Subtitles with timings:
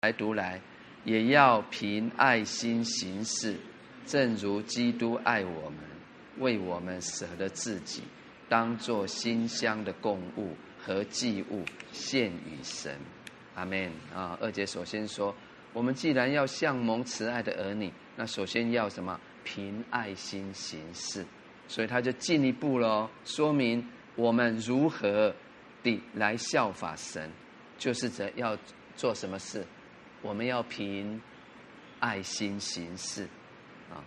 [0.00, 0.60] 来读来，
[1.04, 3.56] 也要凭爱心行事，
[4.06, 5.80] 正如基督爱我们，
[6.38, 8.04] 为我们舍了自己，
[8.48, 12.96] 当作馨香的供物和祭物献与神。
[13.56, 14.38] 阿门啊！
[14.40, 15.34] 二姐首先说，
[15.72, 19.18] 我们既然要像蒙慈爱的儿女，那首先要什么？
[19.42, 21.26] 凭爱心行事。
[21.66, 23.84] 所以他就进一步了，说明
[24.14, 25.34] 我们如何
[25.82, 27.28] 的来效法神，
[27.76, 28.56] 就是这要
[28.94, 29.66] 做什么事，
[30.22, 31.20] 我们要凭
[32.00, 33.28] 爱心行事，
[33.90, 34.02] 啊，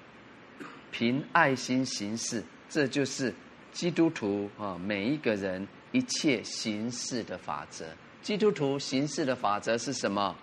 [0.92, 3.34] 凭爱心行事，这就是
[3.72, 7.86] 基督徒啊每一个人一切行事的法则。
[8.22, 10.36] 基督徒行事的法则是什么？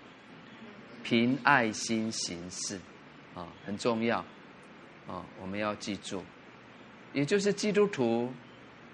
[1.01, 2.77] 凭爱心行事，
[3.33, 4.19] 啊，很重要，
[5.07, 6.23] 啊，我们要记住。
[7.13, 8.31] 也就是基督徒，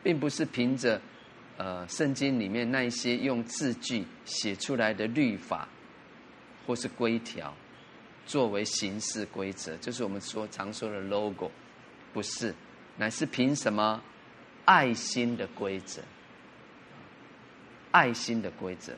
[0.03, 1.02] 并不是凭着
[1.58, 5.67] 呃圣经里面那一些用字句写出来的律法
[6.66, 7.54] 或是规条
[8.26, 11.52] 作为行事规则，就是我们说常说的 logo，
[12.14, 12.53] 不是，
[12.98, 14.02] 乃是凭什么
[14.66, 16.02] 爱心的规则。
[17.92, 18.94] 爱心的规则，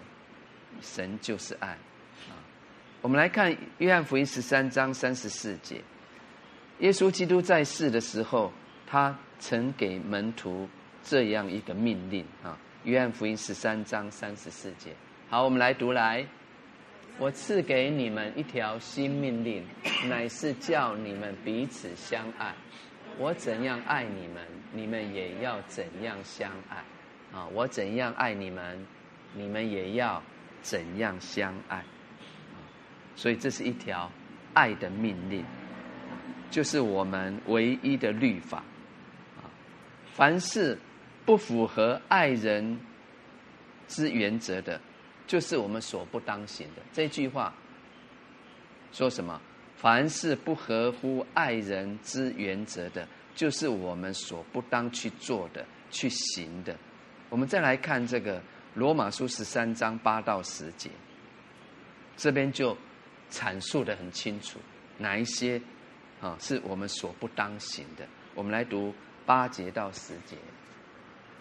[0.82, 1.68] 神就是爱
[2.30, 2.34] 啊！
[3.02, 5.84] 我们来看约翰福音十三章三十四节，
[6.80, 8.52] 耶稣基督在世的时候，
[8.88, 10.68] 他曾给门徒
[11.04, 12.58] 这样一个命令啊。
[12.86, 14.96] 约翰福音十三章三十四节，
[15.30, 16.26] 好，我们来读来。
[17.20, 19.66] 我赐给你们一条新命令，
[20.08, 22.54] 乃是叫你们彼此相爱。
[23.18, 26.78] 我怎样爱你们，你们也要怎样相爱。
[27.36, 28.86] 啊，我怎样爱你们，
[29.34, 30.22] 你们也要
[30.62, 31.84] 怎样相爱。
[33.16, 34.12] 所以这是一条
[34.54, 35.44] 爱的命令，
[36.52, 38.60] 就是我们唯一的律法。
[39.38, 39.50] 啊，
[40.14, 40.78] 凡是
[41.26, 42.80] 不符合爱人
[43.88, 44.80] 之原则的，
[45.28, 46.82] 就是我们所不当行的。
[46.92, 47.54] 这句话
[48.92, 49.40] 说什么？
[49.76, 56.76] 凡是不合乎爱人之原则的，就是我们所不当去做的、去行的。
[57.30, 58.42] 我们再来看这个
[58.74, 60.90] 罗马书十三章八到十节，
[62.16, 62.76] 这边就
[63.30, 64.60] 阐述的很清楚，
[64.98, 65.62] 哪一些
[66.22, 68.08] 啊是我们所不当行的。
[68.34, 68.92] 我们来读
[69.28, 70.38] 八节到十节，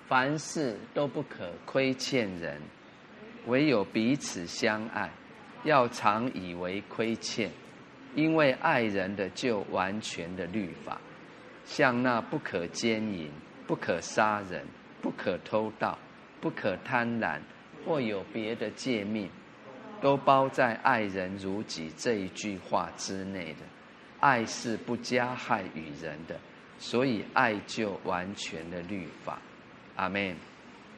[0.09, 2.60] 凡事都不可亏欠人，
[3.47, 5.11] 唯有彼此相爱，
[5.65, 7.51] 要常以为亏欠，
[8.15, 11.01] 因为爱人的就完全的律法，
[11.65, 13.31] 像那不可奸淫，
[13.67, 14.65] 不可杀人。
[15.03, 15.97] 不可偷盗，
[16.41, 17.39] 不可贪婪，
[17.84, 19.31] 或有别的诫命，
[20.01, 23.61] 都包在“爱人如己”这一句话之内的。
[24.19, 26.41] 爱是不加害于人的，
[26.78, 29.39] 所以爱就完全的律法。
[29.95, 30.34] 阿门。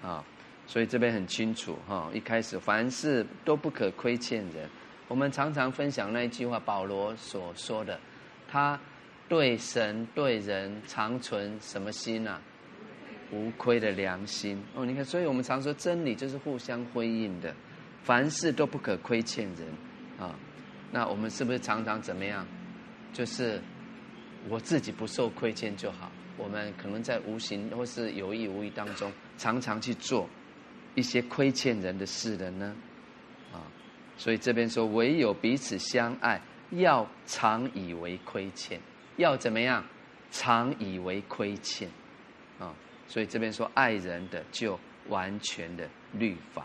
[0.01, 0.25] 啊，
[0.69, 2.09] 所以这边很清楚哈。
[2.15, 4.69] 一开始，凡事都不可亏欠人。
[5.09, 7.99] 我们常常分享那一句话，保罗所说的，
[8.47, 8.79] 他
[9.29, 12.41] 对神对人常存什么心啊？
[13.31, 17.55] 无亏的良心哦，你看，所以我们常说真理就是互相辉映的，
[18.03, 19.67] 凡事都不可亏欠人
[20.19, 20.35] 啊。
[20.91, 22.47] 那我们是不是常常怎么样？
[23.13, 23.61] 就是
[24.49, 26.11] 我自己不受亏欠就好。
[26.39, 30.29] 我们可能在无形或是有意无意当中，常常去做
[30.99, 32.75] 一些亏欠人的事的呢？
[33.53, 33.63] 啊，
[34.17, 38.81] 所以这边说，唯有彼此相爱，要常以为亏欠，
[39.17, 39.85] 要怎么样？
[40.33, 41.89] 常以为亏欠
[42.59, 42.75] 啊。
[43.07, 46.63] 所以这边说爱人的就完全的律法，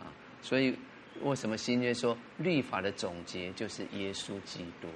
[0.00, 0.10] 啊，
[0.42, 0.76] 所以
[1.22, 4.88] 为什么新约说律法的总结就是耶稣基督，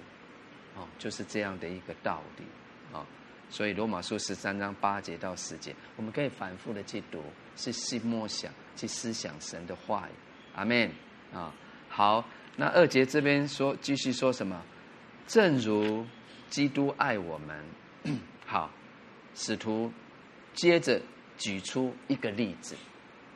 [0.75, 2.45] 哦，就是这样的一个道理，
[3.55, 7.23] 所以罗马书十三章八节到十节，我们可以反复的去读，
[7.55, 10.13] 去细默想，去思想神的话语，
[10.57, 10.91] 阿门，
[11.33, 11.55] 啊，
[11.89, 14.61] 好，那二节这边说继续说什么？
[15.29, 16.05] 正如
[16.51, 18.69] 基督爱我们，好，
[19.37, 19.93] 使徒。
[20.53, 21.01] 接着
[21.37, 22.75] 举出一个例子，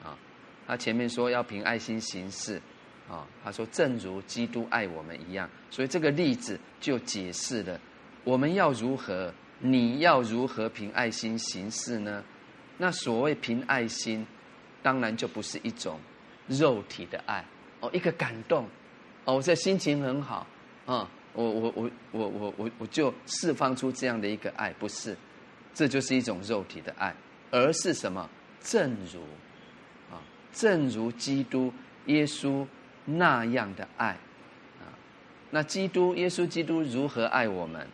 [0.04, 0.18] 啊，
[0.66, 2.60] 他前面说要凭爱心行事，
[3.08, 7.80] 啊，他说正如基督爱我们一样，所以这个例子就解释了
[8.24, 12.22] 我们要如何，你要如何凭爱心行事呢？
[12.76, 14.24] 那所谓凭爱心，
[14.82, 15.98] 当然就不是一种
[16.46, 17.44] 肉体的爱
[17.80, 18.66] 哦，一个感动
[19.24, 20.46] 哦，我这心情很好
[20.86, 25.16] 啊，我我我我我我我就释放出这样的一个爱，不是。
[25.74, 27.14] 这就是一种肉体的爱，
[27.50, 28.28] 而是什么？
[28.60, 29.20] 正如
[30.10, 30.18] 啊，
[30.52, 31.72] 正如基督
[32.06, 32.66] 耶稣
[33.04, 34.08] 那样的爱
[34.80, 34.90] 啊。
[35.50, 37.86] 那基督耶稣基督如何爱我们？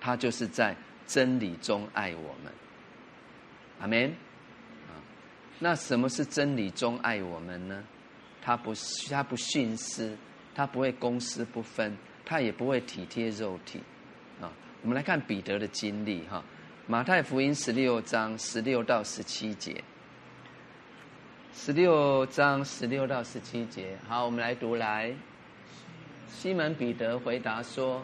[0.00, 2.52] 他就是在真理中爱我们。
[3.80, 4.10] 阿门。
[4.88, 4.96] 啊，
[5.58, 7.84] 那什么是真理中爱我们呢？
[8.40, 8.72] 他不
[9.10, 10.16] 他不徇私，
[10.54, 13.80] 他不会公私不分，他也不会体贴肉体。
[14.40, 14.50] 啊，
[14.82, 16.42] 我们来看彼得的经历哈，
[16.86, 19.82] 马太福音十六章十六到十七节。
[21.52, 25.12] 十六章十六到十七节，好，我们来读来。
[26.28, 28.02] 西门彼得回答说。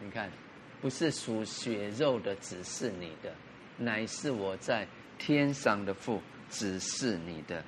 [0.00, 0.30] 你看，
[0.80, 3.32] 不是属血肉的指示你的，
[3.76, 4.86] 乃是我在
[5.18, 7.64] 天上的父指示你的。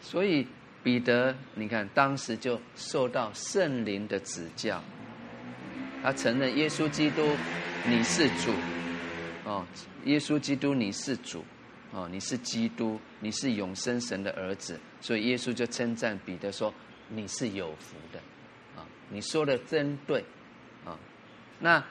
[0.00, 0.46] 所以
[0.82, 4.82] 彼得，你看当时就受到圣灵的指教，
[6.02, 7.26] 他承认耶稣基督
[7.86, 8.52] 你是主，
[9.44, 9.66] 哦，
[10.04, 11.44] 耶稣基督你是主，
[11.92, 14.78] 哦，你是基督，你是永生神的儿子。
[15.00, 16.72] 所以耶稣就称赞彼得说
[17.08, 18.18] ：“你是有福的，
[18.78, 20.24] 啊，你说的真对
[20.84, 20.98] 啊。”
[21.58, 21.82] 那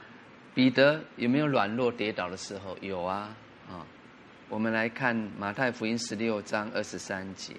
[0.56, 2.76] 彼得有没有软弱跌倒的时候？
[2.82, 3.36] 有啊，
[3.70, 3.86] 啊，
[4.50, 7.54] 我们来看马太福音十六章二十三节。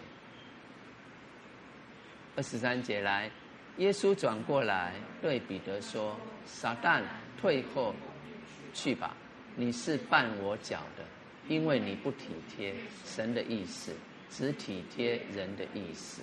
[2.36, 3.30] 二十三节来，
[3.78, 7.02] 耶稣转过来对彼得说：“撒旦，
[7.40, 7.94] 退后
[8.74, 9.16] 去吧！
[9.56, 11.04] 你是绊我脚的，
[11.48, 13.94] 因为你不体贴神的意思，
[14.28, 16.22] 只体贴人的意思。”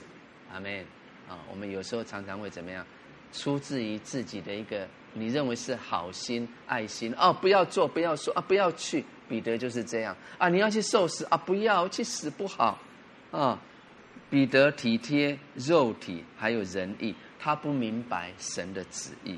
[0.52, 0.86] 阿门。
[1.28, 2.86] 啊，我们有时候常常会怎么样？
[3.32, 4.88] 出自于自己的一个。
[5.20, 7.34] 你认为是好心、爱心哦？
[7.34, 8.42] 不要做，不要说啊！
[8.48, 9.04] 不要去。
[9.28, 10.48] 彼得就是这样啊！
[10.48, 11.36] 你要去受死啊？
[11.36, 12.80] 不要去死不好
[13.30, 13.60] 啊！
[14.30, 19.38] 彼得体贴肉体还有仁义，他不明白神的旨意，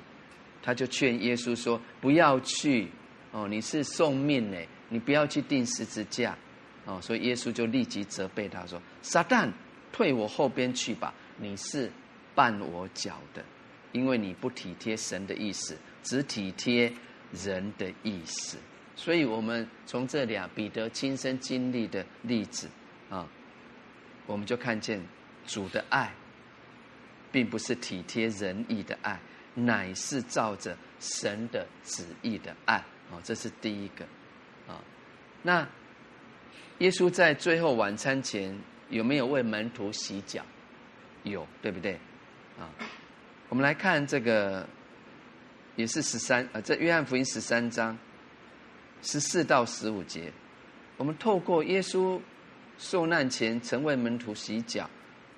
[0.61, 2.87] 他就劝耶稣说：“不要去
[3.31, 3.47] 哦！
[3.47, 4.57] 你是送命呢，
[4.89, 6.37] 你不要去钉十字架
[6.85, 9.51] 哦！”所以耶稣就立即责备他说：“撒旦，
[9.91, 11.13] 退我后边去吧！
[11.37, 11.91] 你是
[12.35, 13.43] 绊我脚的。”
[13.91, 16.91] 因为你不体贴神的意思，只体贴
[17.31, 18.57] 人的意思，
[18.95, 22.69] 所以我们从这俩彼得亲身经历的例子
[23.09, 23.27] 啊，
[24.25, 25.01] 我们就看见
[25.45, 26.11] 主的爱，
[27.31, 29.19] 并不是体贴人意的爱，
[29.55, 32.75] 乃是照着神的旨意的爱
[33.11, 34.05] 啊，这是第一个
[34.67, 34.79] 啊。
[35.41, 35.67] 那
[36.77, 38.55] 耶稣在最后晚餐前
[38.89, 40.45] 有没有为门徒洗脚？
[41.23, 41.93] 有，对不对？
[42.59, 42.69] 啊。
[43.49, 44.67] 我们来看这个，
[45.75, 47.97] 也是十三啊，这约翰福音十三章
[49.01, 50.31] 十四到十五节，
[50.97, 52.19] 我们透过耶稣
[52.77, 54.87] 受难前曾为门徒洗脚，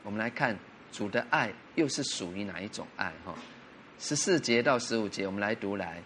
[0.04, 0.58] 我们来看
[0.92, 3.14] 主的爱又是属于哪一种爱？
[3.24, 3.34] 哈，
[3.98, 6.02] 十四节到十五节，我们来读来。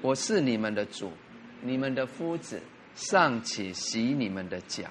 [0.00, 1.12] 我是你们的主，
[1.60, 2.62] 你们的夫子
[2.94, 4.84] 尚且洗你们的脚，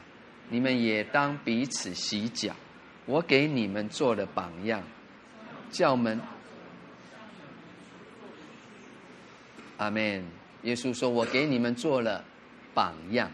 [0.50, 2.56] 你们也当彼此洗脚。
[3.08, 4.84] 我给你们做了榜样。
[5.72, 6.20] 叫门，
[9.78, 10.26] 阿门。
[10.64, 12.26] 耶稣说：“我给你们做了
[12.74, 13.32] 榜样，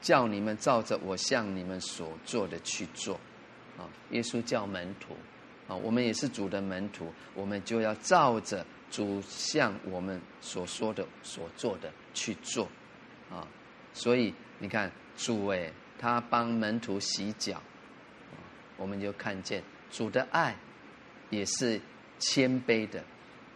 [0.00, 3.18] 叫你们照着我向你们所做的去做。”
[3.76, 5.16] 啊，耶稣叫门徒，
[5.66, 12.68] 啊，我们也是主的门徒，我们就要照着主向我们所说的、所做的去做。
[13.30, 13.46] 啊，
[13.92, 17.60] 所以你看，主诶，他帮门徒洗脚，
[18.76, 20.56] 我们就看见主的爱。
[21.30, 21.80] 也是
[22.18, 23.02] 谦卑的，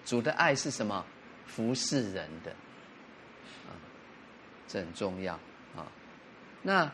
[0.04, 1.04] 主的爱是什么？
[1.44, 2.50] 服侍人的，
[3.68, 3.76] 啊，
[4.66, 5.34] 这很重要
[5.76, 5.84] 啊。
[6.62, 6.90] 那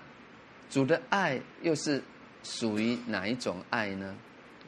[0.68, 2.02] 主的爱又是
[2.42, 4.16] 属于哪一种爱呢？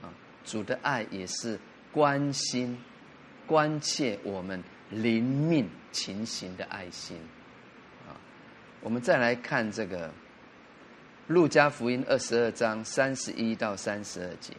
[0.00, 0.14] 啊，
[0.44, 1.58] 主的爱也是
[1.90, 2.78] 关心、
[3.48, 7.16] 关切我们灵命情形的爱心
[8.06, 8.14] 啊。
[8.80, 10.08] 我们再来看这个
[11.26, 14.54] 《路加福音》二十二章三十一到三十二节。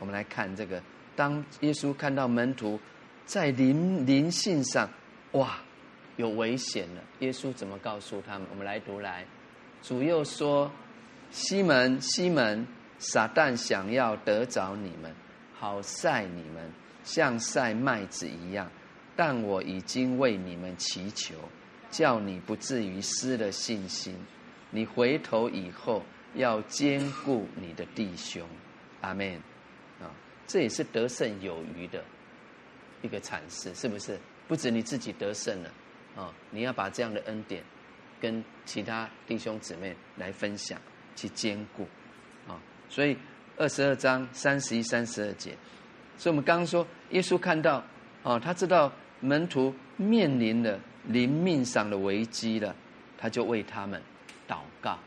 [0.00, 0.82] 我们来看这个，
[1.14, 2.80] 当耶稣看到门徒
[3.26, 4.90] 在灵灵性上，
[5.32, 5.58] 哇，
[6.16, 7.02] 有危险了。
[7.20, 8.48] 耶稣怎么告诉他们？
[8.50, 9.24] 我们来读来，
[9.82, 10.72] 主又说
[11.30, 12.66] ：“西门，西门，
[12.98, 15.14] 撒旦想要得着你们，
[15.54, 16.72] 好赛你们，
[17.04, 18.68] 像赛麦子一样。
[19.14, 21.34] 但我已经为你们祈求，
[21.90, 24.14] 叫你不至于失了信心。
[24.70, 26.02] 你回头以后，
[26.34, 28.42] 要兼顾你的弟兄。”
[29.02, 29.40] 阿门。
[30.50, 32.02] 这也是得胜有余的
[33.02, 34.18] 一个阐释，是不是？
[34.48, 35.70] 不止你自己得胜了，
[36.16, 37.62] 啊，你要把这样的恩典
[38.20, 40.76] 跟其他弟兄姊妹来分享，
[41.14, 41.86] 去坚固，
[42.48, 43.16] 啊，所以
[43.56, 45.56] 二十二章三十一、三十二节，
[46.18, 47.80] 所以我们刚刚说，耶稣看到，
[48.24, 52.74] 啊，他知道门徒面临了灵命上的危机了，
[53.16, 54.02] 他就为他们
[54.48, 54.98] 祷告，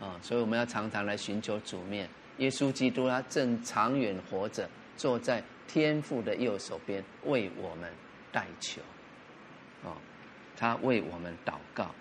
[0.00, 2.08] 啊，所以我们要常常来寻求主面。
[2.38, 7.90] 耶稣基督他正长远活着，坐在天父的右手边，为我们
[8.30, 8.80] 代求，
[9.84, 9.92] 哦，
[10.56, 11.94] 他为我们祷告。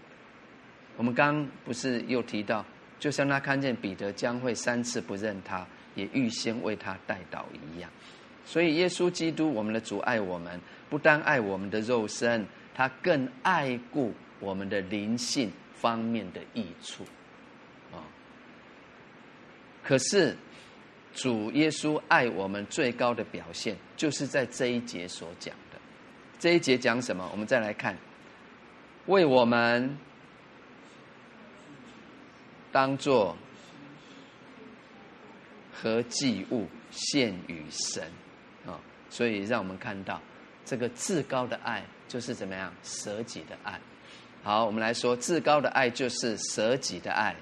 [0.97, 2.65] 我们刚不是又提到，
[3.00, 7.89] 就像他看见彼得将会三次不认他，也预先为他代祷一样。
[8.45, 10.59] 所以耶稣基督，我们的主爱我们，
[10.89, 17.05] 不单爱我们的肉身，他更爱顾我们的灵性方面的益处。
[19.91, 20.33] 可是
[21.13, 25.77] 主耶稣爱我们最高的表现，就是在这一节所讲的。
[26.39, 27.27] 这一节讲什么？
[27.33, 27.98] 我们再来看，
[29.07, 29.98] 为我们
[32.71, 33.36] 当作
[35.74, 38.10] 和祭物献与神
[38.65, 38.79] 啊。
[39.10, 40.21] 所以，让我们看到
[40.63, 43.77] 这个至高的爱就是怎么样舍己的爱。
[44.41, 47.36] 好，我们来说，至高的爱就是舍己的爱。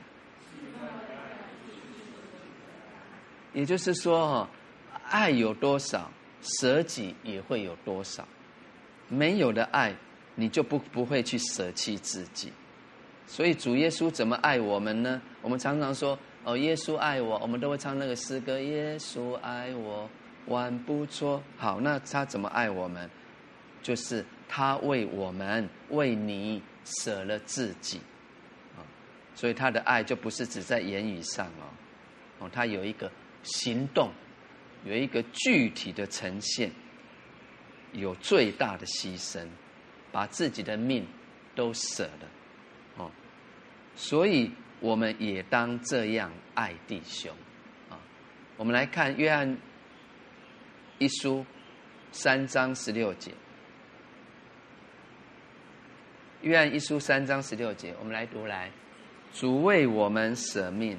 [3.54, 4.50] 也就是说，哈，
[5.10, 8.28] 爱有多少，舍己也会有多少。
[9.08, 9.96] 没有的爱，
[10.36, 12.52] 你就不不会去舍弃自己。
[13.28, 15.22] 所以，主耶稣怎么爱我们呢？
[15.42, 20.10] 我们常常说，哦，耶稣爱我，我们都会唱那个诗歌：耶稣爱我。
[20.48, 23.08] 万不错，好，那他怎么爱我们？
[23.84, 28.00] 就是他为我们、为你舍了自己，
[28.76, 28.82] 啊，
[29.36, 31.70] 所以他的爱就不是只在言语上哦，
[32.40, 33.12] 哦，他有一个
[33.44, 34.12] 行动，
[34.86, 36.72] 有一个具体的呈现，
[37.94, 39.48] 有最大的牺牲，
[40.12, 41.06] 把自己的命
[41.56, 42.30] 都舍了，
[42.98, 43.12] 哦，
[43.96, 47.34] 所以我们也当这样爱弟兄，
[47.90, 48.00] 啊，
[48.58, 49.58] 我们来看约翰。
[51.02, 51.46] 一书
[52.12, 53.32] 三章十六节，
[56.42, 58.70] 约翰一书三章十六节，我们来读来。
[59.34, 60.98] 主为我们舍命，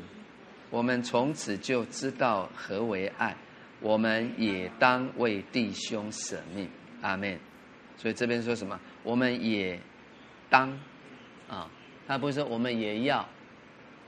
[0.71, 3.37] 我们从此就知道何为爱。
[3.81, 6.69] 我们也当为弟兄舍命。
[7.03, 7.39] 阿门。
[7.97, 8.79] 所以这边说什么？
[9.03, 9.79] 我们也
[10.49, 10.71] 当
[11.49, 11.69] 啊，
[12.07, 13.29] 他不是说我们也要，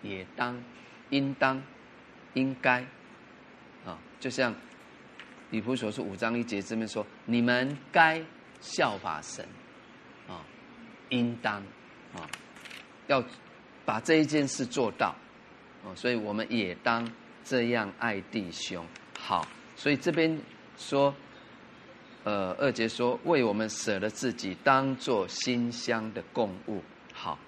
[0.02, 0.62] 也当，
[1.10, 1.62] 应当，
[2.34, 2.80] 应该
[3.84, 4.54] 啊，就像。
[5.50, 8.24] 以弗所书五章一节这边说：“你们该
[8.62, 9.46] 效法神，
[10.26, 10.40] 啊，
[11.10, 11.62] 应当
[12.14, 12.24] 啊，
[13.06, 13.22] 要
[13.84, 15.14] 把这一件事做到，
[15.84, 17.06] 哦，所以我们也当
[17.44, 18.84] 这样爱弟兄。
[19.18, 19.46] 好，
[19.76, 20.38] 所以这边
[20.76, 21.14] 说，
[22.24, 26.82] 呃，二节说为我们舍了自己，当做馨香的供物。
[27.12, 27.38] 好，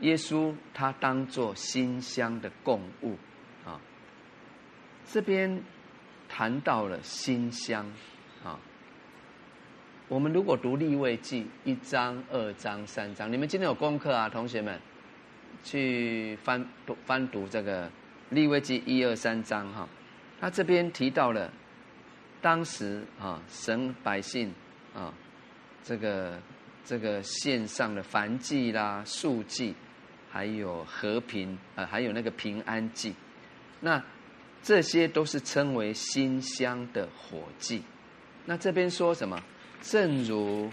[0.00, 3.16] 耶稣他当做馨香的供物，
[3.64, 3.80] 啊，
[5.06, 5.62] 这边。”
[6.30, 7.90] 谈到了馨香，
[8.44, 8.60] 啊，
[10.08, 14.78] 我们如果读利未记一章、二章、三章，你们今天有功课啊，同学们，
[15.64, 17.90] 去翻读翻读这个
[18.30, 19.88] 利未记一二三章哈。
[20.40, 21.52] 他这边提到了
[22.40, 24.52] 当时啊，神百姓
[24.94, 25.12] 啊，
[25.82, 26.40] 这个
[26.84, 29.74] 这个献上的燔祭啦、素祭，
[30.30, 33.14] 还有和平啊，还有那个平安祭，
[33.80, 34.02] 那。
[34.60, 37.80] 这些都是称为馨香的火祭。
[38.44, 39.40] 那这边说什么？
[39.80, 40.68] 正如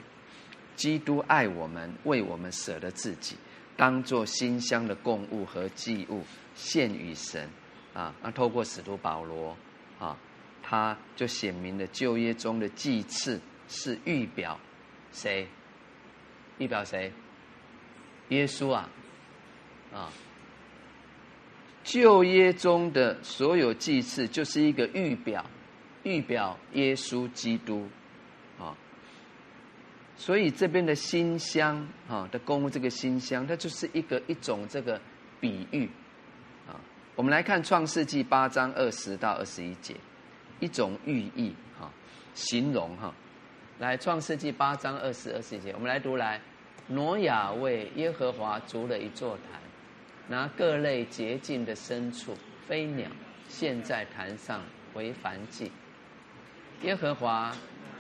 [0.75, 3.37] 基督爱我们，为我们舍了自己，
[3.77, 6.23] 当做馨香的供物和祭物
[6.55, 7.49] 献与神。
[7.93, 9.55] 啊，那透过使徒保罗
[9.99, 10.17] 啊，
[10.61, 13.39] 他就显明了旧约中的祭祀
[13.69, 14.59] 是预表
[15.13, 15.47] 谁？
[16.57, 17.13] 预表谁？
[18.29, 18.89] 耶稣啊，
[19.93, 20.11] 啊。
[21.85, 25.45] 旧约中的所有祭祀，就是一个预表，
[26.03, 27.87] 预表耶稣基督，
[30.17, 34.99] 所以这边的馨香啊的供，这个馨香，它就是一个一种这个
[35.39, 35.89] 比喻，
[36.67, 36.79] 啊，
[37.15, 39.95] 我们来看创世纪八章二十到二十一节，
[40.59, 41.91] 一种寓意哈，
[42.33, 43.13] 形容哈，
[43.79, 46.39] 来创世纪八章二十二十一节，我们来读来，
[46.87, 49.61] 挪亚为耶和华筑了一座坛。
[50.27, 53.07] 拿各类洁净的牲畜、飞鸟
[53.47, 54.59] 献在坛上
[54.95, 55.71] 为燔祭。
[56.81, 57.55] 耶和华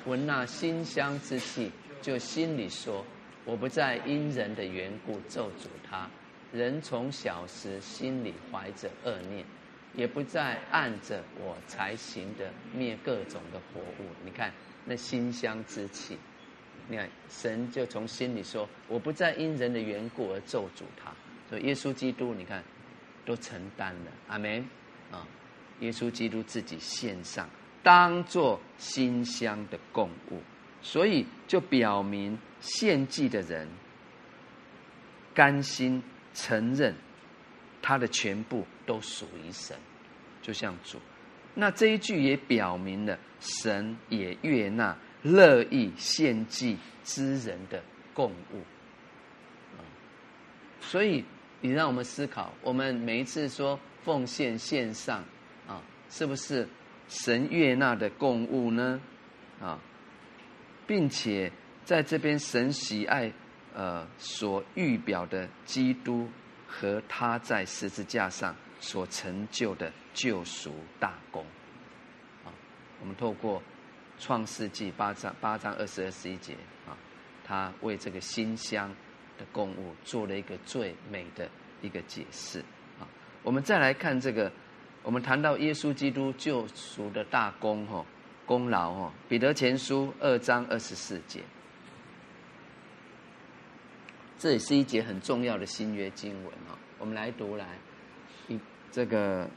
[0.07, 1.71] 闻那馨香之气，
[2.05, 3.03] 就心里说
[3.45, 6.07] ：“我不再因人的缘故咒诅他。
[6.53, 9.43] 人从小时心里怀着恶念，
[9.95, 14.53] 也不再按着我才行的灭各种的活物。”你看
[14.85, 16.15] 那馨香之气，
[16.87, 21.11] 你看神就从心里说：“我不再因人的缘故而咒诅他。”
[21.49, 22.63] 所以耶稣基督，你看，
[23.25, 24.63] 都承担了，阿门
[25.11, 25.25] 啊！
[25.79, 27.49] 耶稣基督自己献上，
[27.81, 30.39] 当做馨香的供物，
[30.85, 33.67] 所以就表明献祭的人
[35.33, 36.03] 甘心
[36.35, 36.93] 承认
[37.81, 39.75] 他的全部都属于神，
[40.43, 40.99] 就像主。
[41.55, 47.81] 那这一句也表明了神也悦纳乐意献祭之人的
[48.13, 48.61] 供物。
[50.79, 51.25] 所以
[51.61, 55.23] 你让我们思考，我们每一次说奉献献上
[55.67, 56.67] 啊，是不是
[57.07, 59.01] 神悦纳的供物呢？
[59.59, 59.79] 啊，
[60.87, 61.51] 并且
[61.83, 63.31] 在这边神喜爱
[63.73, 66.29] 呃所预表的基督
[66.67, 71.43] 和他在十字架上所成就的救赎大功。
[72.43, 72.53] 啊，
[72.99, 73.61] 我们透过
[74.19, 76.53] 创世纪八章八章二十二十一节
[76.87, 76.95] 啊，
[77.43, 78.89] 他为这个馨香
[79.37, 81.49] 的供物做了一个最美的
[81.81, 82.59] 一个解释
[82.99, 83.07] 啊。
[83.43, 84.51] 我们再来看这个，
[85.03, 88.05] 我们谈到耶稣基督救赎的大功哈，
[88.45, 91.41] 功劳哦，彼得前书二章二十四节，
[94.37, 96.77] 这也是一节很重要的新约经文哦。
[96.99, 97.65] 我们来读来，
[98.47, 98.59] 一
[98.91, 99.49] 这个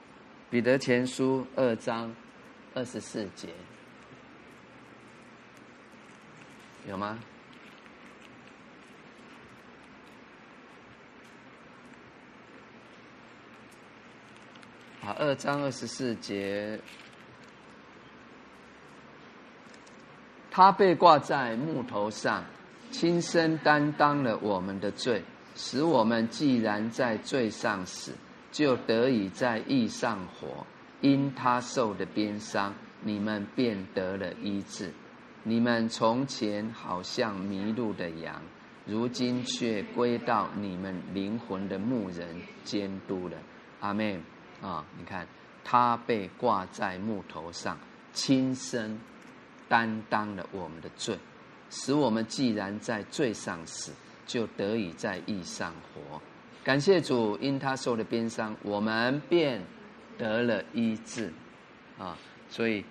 [0.51, 2.15] 彼得前书二章
[2.75, 3.49] 二十四节，
[6.89, 7.19] 有吗？
[15.17, 16.79] 二章二十四节，
[20.51, 22.45] 他被挂在木头上，
[22.91, 25.23] 亲身担当了我们的罪，
[25.55, 28.13] 使我们既然在罪上死，
[28.51, 30.67] 就得以在义上活。
[31.01, 34.93] 因他受的鞭伤，你们便得了医治。
[35.45, 38.43] 你们从前好像迷路的羊，
[38.85, 42.27] 如今却归到你们灵魂的牧人
[42.65, 43.37] 监督了。
[43.81, 44.21] 阿门。
[44.61, 45.25] 啊，你看，
[45.63, 47.79] 他被挂在木头上，
[48.13, 48.99] 亲身
[49.69, 51.17] 担当了我们的罪，
[51.71, 53.93] 使我们既然在罪上死，
[54.27, 56.21] 就得以在义上活。
[56.65, 59.63] 感谢主，因他受了鞭伤，我们便
[60.17, 61.33] 得了医治。
[61.99, 62.17] 啊，
[62.49, 62.85] 所以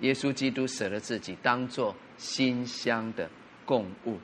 [0.00, 3.28] 耶稣基督舍了自己，当做馨香的
[3.64, 4.18] 供物。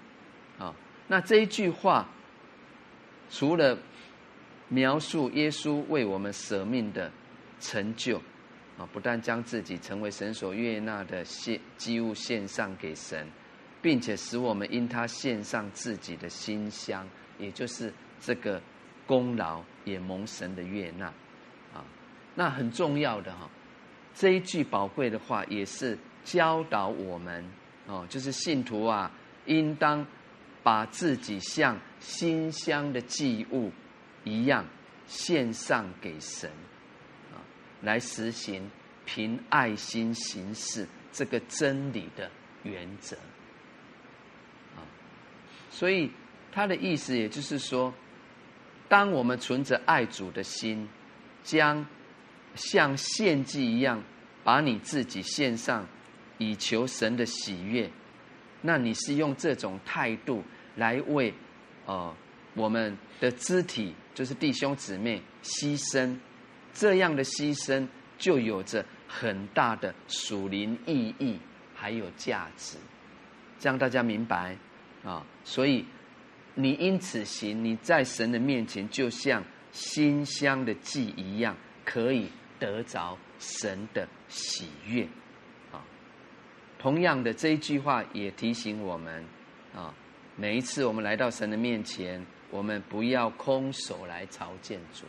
[0.59, 0.75] 啊，
[1.09, 2.09] 那这一句话，
[3.31, 3.77] 除了
[4.68, 7.11] 描述耶稣为我们舍命的
[7.59, 8.20] 成就，
[8.78, 13.26] 啊，不但将自己成为神所悦纳的献祭物献上给神，
[13.80, 17.08] 并且使我们因他献上自己的馨香，
[17.38, 18.60] 也就是这个
[19.06, 21.06] 功劳也蒙神的悦纳，
[21.72, 21.84] 啊，
[22.34, 23.48] 那很重要的哈，
[24.14, 27.44] 这一句宝贵的话也是教导我们
[27.87, 29.10] 哦，就是信徒啊，
[29.46, 30.06] 应当
[30.62, 33.70] 把自己像馨香的祭物。
[34.26, 34.64] 一样
[35.06, 36.50] 献上给神，
[37.85, 38.68] 来实行
[39.05, 42.31] 凭爱心行事这个真理的
[42.62, 43.16] 原则
[44.75, 44.83] 啊。
[45.70, 46.11] 所以
[46.51, 47.92] 他的意思也就是说，
[48.88, 50.88] 当我们存着爱主的心，
[51.42, 51.87] 将
[52.55, 54.03] 像献祭一样
[54.42, 55.87] 把你自己献上，
[56.38, 57.90] 以求神的喜悦，
[58.62, 60.42] 那你是用这种态度
[60.77, 61.35] 来为
[61.87, 62.14] 呃
[62.55, 63.94] 我们的肢体。
[64.14, 66.16] 就是弟兄姊妹牺牲，
[66.74, 67.87] 这样的牺牲
[68.18, 71.38] 就有着很大的属灵意义，
[71.74, 72.76] 还有价值，
[73.58, 74.56] 这样大家明白
[75.02, 75.24] 啊？
[75.44, 75.87] 所以
[76.54, 85.04] 你因此行，你在神的面前就像馨香的祭一样，可以得着神的喜悦
[85.72, 85.80] 啊。
[86.78, 89.24] 同样的这一句话也提醒我们
[89.74, 89.94] 啊，
[90.37, 92.24] 每一次我们来到神的面前。
[92.50, 95.06] 我们不要空手来朝见主，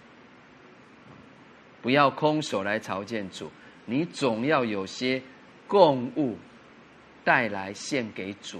[1.86, 3.52] 不要空手来朝见主，
[3.86, 5.22] 你总要有些
[5.68, 6.36] 供物
[7.24, 8.58] 带来献给主，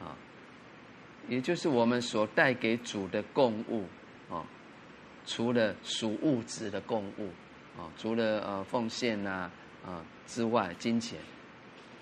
[0.00, 0.14] 啊，
[1.28, 3.82] 也就是我们所带给主的供物
[4.32, 4.46] 啊，
[5.26, 7.28] 除了属物质的供物
[7.76, 9.50] 啊，除了呃奉献呐
[9.84, 11.18] 啊之外，金钱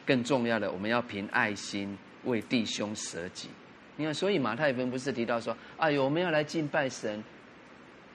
[0.05, 3.49] 更重要的，我们要凭爱心为弟兄舍己。
[3.97, 7.25] 你看，所以马太福音不是提到说：“哎呦，我们要来敬拜神，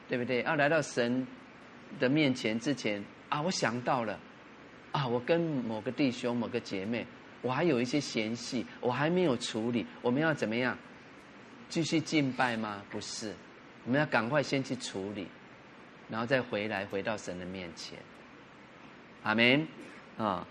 [0.08, 0.44] 对不对？
[0.44, 1.26] 要来到神
[2.00, 4.20] 的面前之前啊，我想到了
[4.92, 7.06] 啊，我跟某个弟兄、某个姐妹，
[7.42, 9.86] 我还有一些嫌隙，我还没有处理。
[10.02, 10.78] 我们要怎么样
[11.70, 12.84] 继续敬拜吗？
[12.90, 13.34] 不是，
[13.86, 15.28] 我们要赶快先去处理，
[16.10, 17.98] 然后再回来回到神的面前。
[19.24, 19.68] 阿门
[20.18, 20.48] 啊！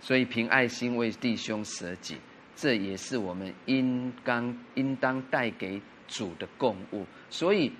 [0.00, 2.16] 所以凭爱心为弟兄舍己。”
[2.60, 7.06] 这也是我们应当应当带给主的供物。
[7.30, 7.72] 所以，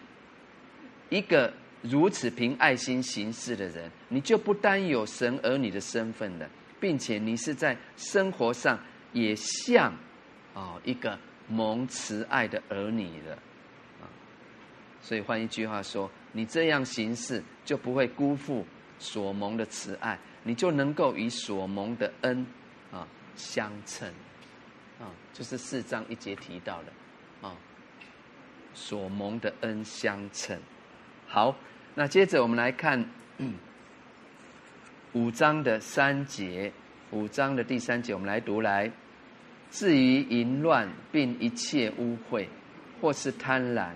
[1.09, 6.49] 一个如此凭爱心行事的人，你就不单有神儿女的身份了，
[6.81, 8.79] 并且你是在生活上
[9.13, 9.93] 也像
[10.55, 13.35] 啊一个蒙慈爱的儿女了
[14.01, 14.11] 啊。
[15.01, 18.67] 所以换一句话说，你这样行事就不会辜负
[18.99, 22.45] 所蒙的慈爱，你就能够与所蒙的恩
[22.91, 24.09] 啊相称
[25.01, 27.55] 啊，就是四章一节提到的啊，
[28.75, 30.61] 所蒙的恩相称。
[31.31, 31.55] 好，
[31.95, 33.05] 那接着我们来看
[35.13, 36.73] 五章的三节，
[37.11, 38.91] 五章的第三节，我们来读来。
[39.71, 42.47] 至于淫乱并一切污秽，
[42.99, 43.91] 或是贪婪，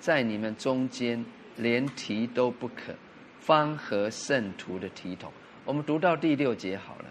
[0.00, 1.22] 在你们中间
[1.58, 2.94] 连提都不可，
[3.38, 5.30] 方合圣徒的体统。
[5.66, 7.04] 我们读到第六节好了。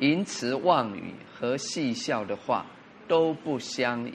[0.00, 2.66] 淫词妄语和戏笑的话
[3.08, 4.12] 都不相宜，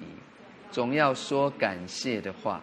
[0.70, 2.62] 总要说感谢的话，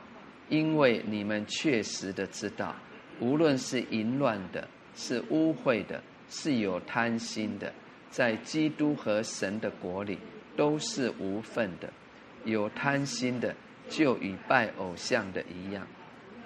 [0.49, 2.75] 因为你们确实的知道，
[3.21, 7.73] 无论是淫乱的，是污秽的，是有贪心的，
[8.11, 10.19] 在基督和神的国里。
[10.57, 11.93] 都是无份的，
[12.47, 13.55] 有贪心的，
[13.91, 15.87] 就与拜偶像的一样。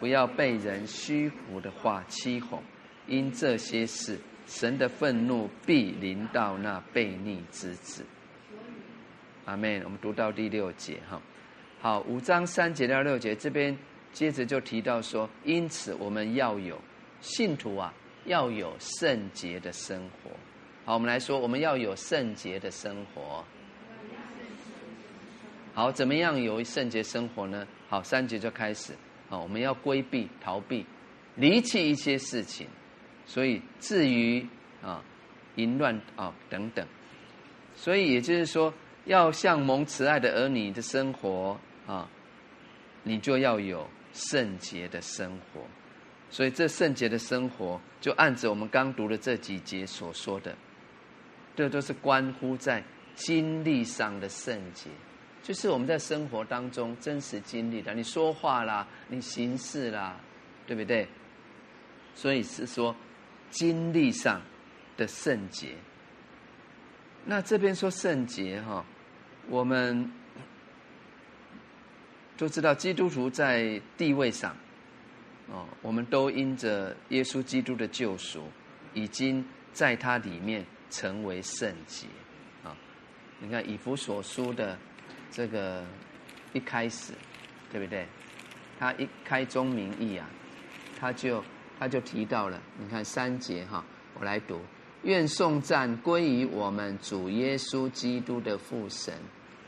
[0.01, 2.61] 不要被人虚浮的话欺哄，
[3.07, 8.05] 因这些事，神的愤怒必临到那悖逆之子。
[9.45, 9.81] 阿门。
[9.85, 11.23] 我们读到第六节哈，
[11.81, 13.79] 好，五章三节到六节，这边
[14.13, 16.81] 接着就提到说，因此我们要有
[17.21, 17.93] 信徒啊，
[18.25, 20.31] 要有圣洁的生活。
[20.85, 23.45] 好，我们来说，我们要有圣洁的生活。
[25.73, 27.67] 好，怎么样有圣洁生活呢？
[27.89, 28.93] 好，三节就开始。
[29.29, 30.85] 好，我们要规避、逃避、
[31.37, 32.67] 离弃一些事情。
[33.27, 34.45] 所以至于
[34.83, 35.05] 啊，
[35.55, 36.85] 淫乱啊等等，
[37.77, 42.09] 所以也就是说，要像蒙慈爱的儿女的生活啊，
[43.05, 45.63] 你就要有圣洁的生活。
[46.31, 50.57] 所以这圣洁的生活，就按着我们刚读的这几节所说的，
[51.57, 52.83] 这都是关乎在
[53.15, 54.89] 经历上的圣洁。
[55.43, 60.17] 就是我们在生活当中真实经历的，你说话啦，你行事啦，
[60.67, 61.09] 对不对？
[62.15, 62.95] 所以是说
[63.51, 64.41] 经历上
[64.97, 65.75] 的圣洁。
[67.25, 68.85] 那这边说圣洁哈，
[69.49, 70.11] 我们
[72.41, 74.57] 都知道基督徒在地位上，
[75.53, 78.49] 哦，我们都因着耶稣基督的救赎，
[78.95, 82.07] 已经在他里面成为圣洁
[82.65, 82.75] 啊。
[83.39, 84.77] 你看以弗所书的。
[85.33, 85.85] 这个
[86.53, 87.13] 一开始，
[87.71, 88.05] 对不对？
[88.81, 90.29] 他一开宗明义啊，
[90.99, 91.41] 他就
[91.79, 93.85] 他就提到了，你看三节哈，
[94.19, 94.61] 我来读：
[95.05, 99.15] 愿颂赞归于我们主耶稣基督的父神，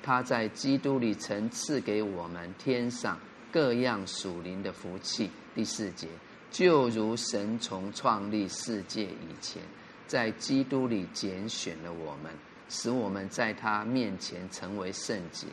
[0.03, 3.19] 他在基督里曾赐给我们天上
[3.51, 5.31] 各样属灵的福气。
[5.55, 6.09] 第四节，
[6.51, 9.62] 就如神从创立世界以前，
[10.07, 12.33] 在基督里拣选了我们。
[12.69, 15.47] 使我们在他面前成为圣洁，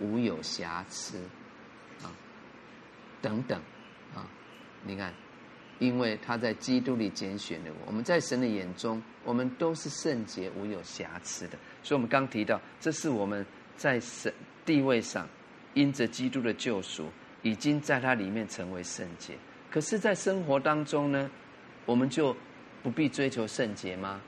[0.00, 1.18] 无有瑕疵，
[2.02, 2.10] 啊，
[3.22, 3.56] 等等，
[4.12, 4.26] 啊，
[4.84, 5.14] 你看，
[5.78, 11.56] 因为他在基督里拣选了我，我们在神的眼中，我们都是圣洁、无有瑕疵的。
[11.84, 14.32] 所以，我们刚提到，这是我们在神
[14.64, 15.28] 地位上，
[15.74, 17.10] 因着基督的救赎，
[17.42, 19.34] 已经在他里面成为圣洁。
[19.70, 21.30] 可是，在生活当中呢，
[21.84, 22.36] 我们就
[22.82, 24.20] 不必追求圣洁吗？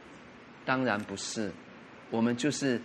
[0.65, 1.53] 当然不是。
[2.11, 2.81] 我们就是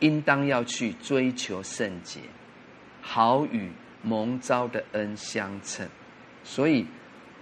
[0.00, 2.20] 应当要去追求圣洁，
[3.00, 3.70] 好与
[4.02, 5.88] 蒙召的恩相称。
[6.42, 6.84] 所以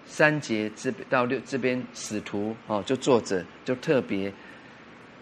[0.05, 4.33] 三节这到六这边，使徒哦，就作者就特别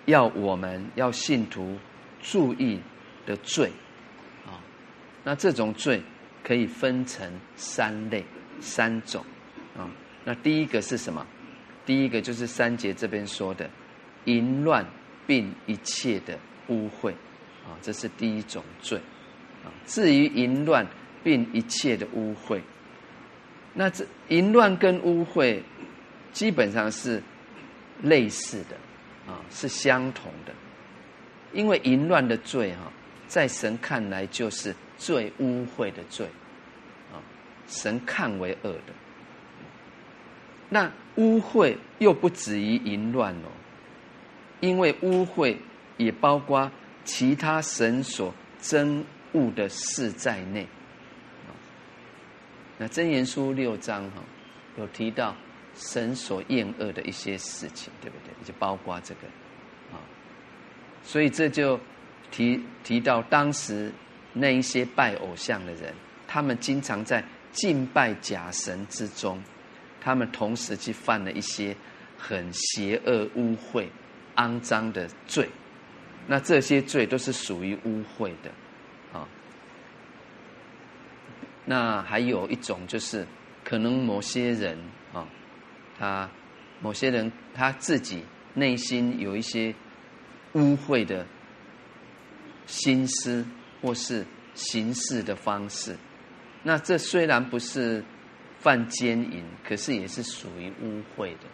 [0.07, 1.77] 要我们要信徒
[2.22, 2.81] 注意
[3.24, 3.70] 的罪
[4.46, 4.61] 啊。
[5.24, 6.02] 那这种罪
[6.42, 8.24] 可以分成三类
[8.61, 9.24] 三种
[9.76, 9.90] 啊。
[10.24, 11.26] 那第一个是什么？
[11.85, 13.70] 第一个就是三节这边说的
[14.24, 14.87] 淫乱。
[15.29, 17.11] 并一切的污秽，
[17.64, 18.96] 啊，这是第一种罪，
[19.64, 20.87] 啊，至于淫乱
[21.24, 22.61] 并一切的污秽，
[23.74, 25.61] 那这淫乱跟污秽
[26.33, 27.20] 基本上是
[28.02, 28.76] 类似的，
[29.33, 30.55] 啊，是相同的，
[31.56, 32.92] 因为淫乱的罪哈，
[33.26, 36.26] 在神看来就是最污秽的罪，
[37.12, 37.18] 啊，
[37.66, 38.92] 神看为恶的，
[40.68, 43.48] 那污秽又不止于淫乱哦。
[44.60, 45.56] 因为污秽
[45.96, 46.70] 也包括
[47.04, 50.66] 其他神所憎恶的事在内。
[52.78, 54.22] 那箴言书六章哈
[54.78, 55.34] 有提到
[55.74, 58.32] 神所厌恶的一些事情，对不对？
[58.46, 59.20] 就包括这个，
[61.06, 61.80] 所以这就
[62.30, 63.90] 提提到当时
[64.34, 65.94] 那一些拜偶像的人，
[66.26, 69.42] 他们经常在敬拜假神之中，
[70.00, 71.74] 他们同时去犯了一些
[72.18, 73.86] 很邪恶污秽。
[74.36, 75.48] 肮脏的罪，
[76.26, 78.50] 那这些罪都是属于污秽的，
[79.18, 79.26] 啊。
[81.64, 83.26] 那还有一种就是
[83.64, 84.78] 可能某些人
[85.14, 85.26] 啊，
[85.98, 86.28] 他
[86.82, 89.74] 某些人他自己内心有一些
[90.56, 91.24] 污秽的
[92.66, 93.46] 心思，
[93.80, 95.96] 或是行事的方式。
[96.64, 98.02] 那这虽然不是
[98.58, 101.46] 犯奸淫，可是也是属于污秽的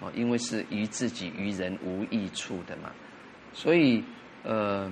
[0.00, 2.90] 哦，因为是于自己于人无益处的嘛。
[3.52, 4.02] 所以
[4.44, 4.90] 呃，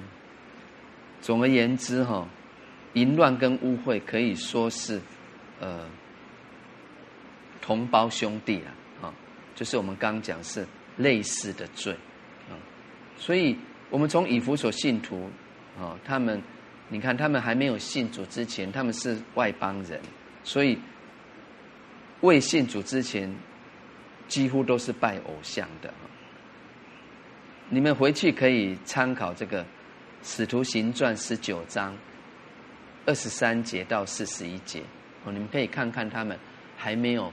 [1.22, 2.28] 总而言之哈，
[2.92, 5.00] 淫乱跟污秽可以说是
[5.60, 5.88] 呃。
[7.64, 8.60] 同胞兄弟
[9.00, 9.14] 啊，啊，
[9.54, 11.96] 就是我们刚讲是类似的罪，
[13.22, 13.56] 所以
[13.88, 15.30] 我们从以弗所信徒，
[15.78, 16.42] 啊，他们，
[16.88, 20.00] 你看他们还没有信主之前，他们是外邦人，
[20.42, 20.76] 所以
[22.22, 23.32] 未信主之前，
[24.26, 25.94] 几乎都是拜偶像的。
[27.68, 29.62] 你们回去可以参考这个
[30.24, 31.96] 《使徒行传》十九章
[33.06, 34.82] 二十三节到四十一节，
[35.24, 36.36] 哦，你们可以看看他们
[36.76, 37.32] 还没有。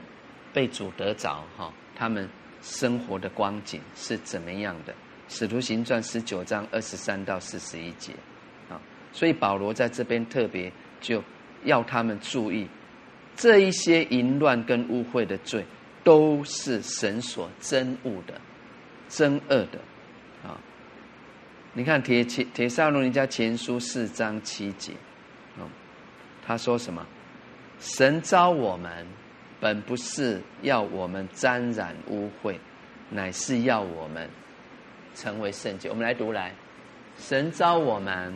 [0.52, 2.28] 被主得着哈，他们
[2.60, 4.92] 生活的光景是怎么样的？
[5.30, 8.12] 使徒行传十九章二十三到四十一节，
[8.68, 8.78] 啊，
[9.12, 11.22] 所以保罗在这边特别就
[11.64, 12.68] 要他们注意，
[13.36, 15.64] 这一些淫乱跟污秽的罪，
[16.04, 18.38] 都是神所憎恶的、
[19.08, 19.78] 憎恶的，
[20.42, 20.58] 啊，
[21.74, 24.92] 你看帖帖帖撒罗尼迦前书四章七节，
[25.56, 25.62] 啊，
[26.44, 27.06] 他说什么？
[27.78, 29.06] 神召我们。
[29.62, 32.56] 本不是要我们沾染污秽，
[33.10, 34.26] 乃是要我们
[35.20, 35.90] 成为圣洁。
[35.90, 36.54] 我们来读来，
[37.18, 38.32] 神召我们，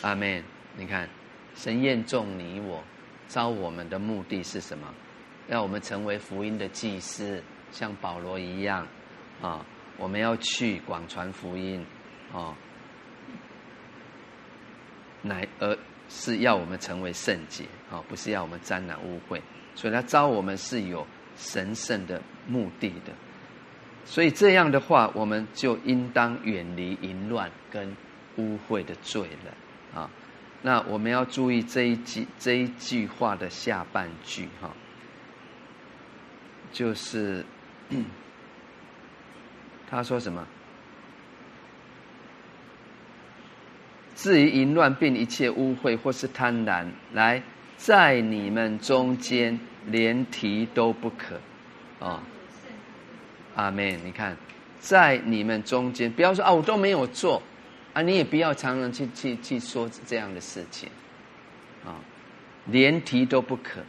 [0.00, 0.42] 阿门。
[0.76, 1.08] 你看，
[1.54, 2.82] 神验中你我，
[3.28, 4.92] 召我们的目的是什么？
[5.46, 8.84] 要我们成为福音的祭司，像保罗一样
[9.40, 9.64] 啊！
[9.96, 11.86] 我们要去广传福音
[12.32, 12.56] 啊！
[15.20, 15.78] 乃而
[16.14, 19.40] 是要我们成为圣洁啊，不是要我们沾染污秽，
[19.74, 23.12] 所以他召我们是有神圣的目的的。
[24.04, 27.96] 所以这样的话，我们就应当远离淫乱跟
[28.36, 30.10] 污秽的罪了啊。
[30.60, 34.70] 那我们要注意这一句这一句话的下半句哈，
[36.72, 37.44] 就是
[39.88, 40.46] 他说什么？
[44.22, 47.42] 至于淫乱并一切污秽或是贪婪，来
[47.76, 51.34] 在你们中间连提都不可，
[51.98, 52.20] 啊、哦，
[53.56, 53.98] 阿门。
[54.04, 54.36] 你看，
[54.78, 57.42] 在你们中间，不要说啊，我都没有做，
[57.94, 60.88] 啊，你也不要常常去去去说这样的事情，
[61.84, 61.98] 啊、
[62.66, 63.80] 连提都不可，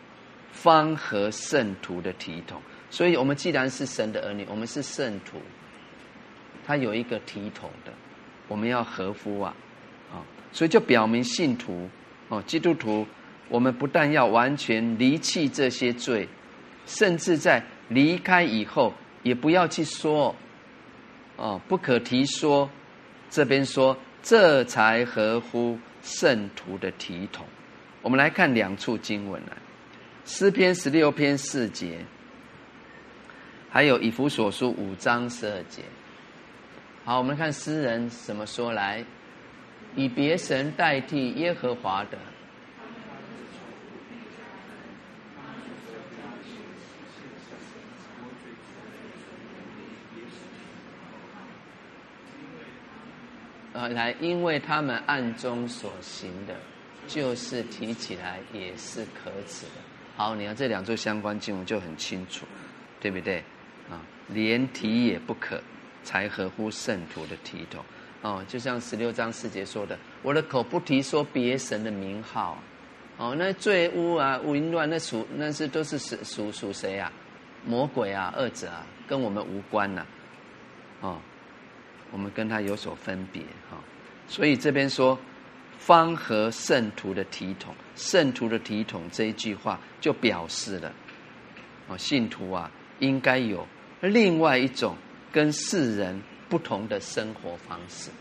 [0.52, 2.60] 方合圣徒的体统。
[2.90, 5.38] 所以我们既然是神的儿女，我们是圣徒，
[6.66, 7.94] 他有一个体统的，
[8.48, 9.56] 我们要合乎啊。
[10.54, 11.90] 所以就表明信徒
[12.30, 13.06] 哦，基督徒，
[13.50, 16.30] 我们不但要完全离弃这些罪，
[16.86, 20.34] 甚至在离开以后，也不要去说
[21.36, 22.70] 哦，不可提说。
[23.30, 27.44] 这边说，这才合乎圣徒的体统。
[28.04, 29.58] 我们来看两处经文来，
[30.24, 31.98] 诗篇十六篇四节，
[33.72, 35.82] 还有以弗所书五章十二节。
[37.04, 39.04] 好，我们看诗人怎么说来。
[39.96, 42.18] 以别神代替耶和华的，
[53.74, 56.56] 呃，来，因为他们暗中所行的，
[57.08, 59.82] 就是提起来也是可耻的。
[60.16, 62.46] 好，你看这两座相关经文就很清楚，
[63.00, 63.44] 对不对？
[63.90, 65.62] 啊，连提也不可，
[66.04, 67.84] 才合乎圣徒的体统。
[68.24, 72.58] 哦，就像十六章四节说的，我的口不提说别神的名号，
[73.18, 77.12] 哦，那罪污啊、淫乱，那属那是都是属属谁啊？
[77.66, 80.06] 魔鬼啊、恶者啊，跟我们无关呐、
[81.02, 81.20] 哦，
[82.12, 83.78] 我们跟他有所分别哈、哦。
[84.26, 85.20] 所以这边说，
[85.78, 90.94] 方合圣徒的体统，圣徒的体统这一句话就表示了，
[91.90, 93.68] 哦，信徒啊，应该有
[94.00, 94.96] 另外一种
[95.30, 96.22] 跟世人。
[96.54, 98.12] 不同的生活方式，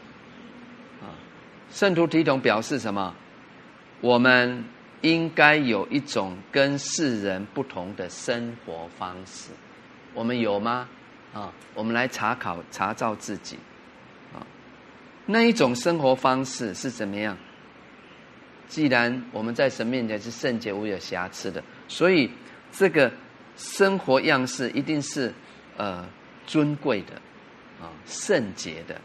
[1.02, 1.12] 啊，
[1.70, 3.14] 圣徒体统表示什么？
[4.00, 4.64] 我们
[5.02, 9.50] 应该有一种跟世人不同的生活方式，
[10.14, 10.88] 我们有吗？
[11.34, 13.58] 啊，我们来查考查照自己，
[14.32, 14.40] 啊，
[15.26, 17.36] 那一种生活方式是怎么样？
[18.66, 22.30] 既然我们在神面前是圣洁无有瑕疵的，所以
[22.70, 23.12] 这个
[23.58, 25.34] 生活样式一定是
[25.76, 26.08] 呃
[26.46, 27.20] 尊贵的。
[27.82, 29.00] 啊，圣洁的，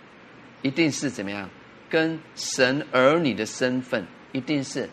[0.61, 1.49] 一定是怎么样？
[1.89, 4.89] 跟神儿女的身份一定是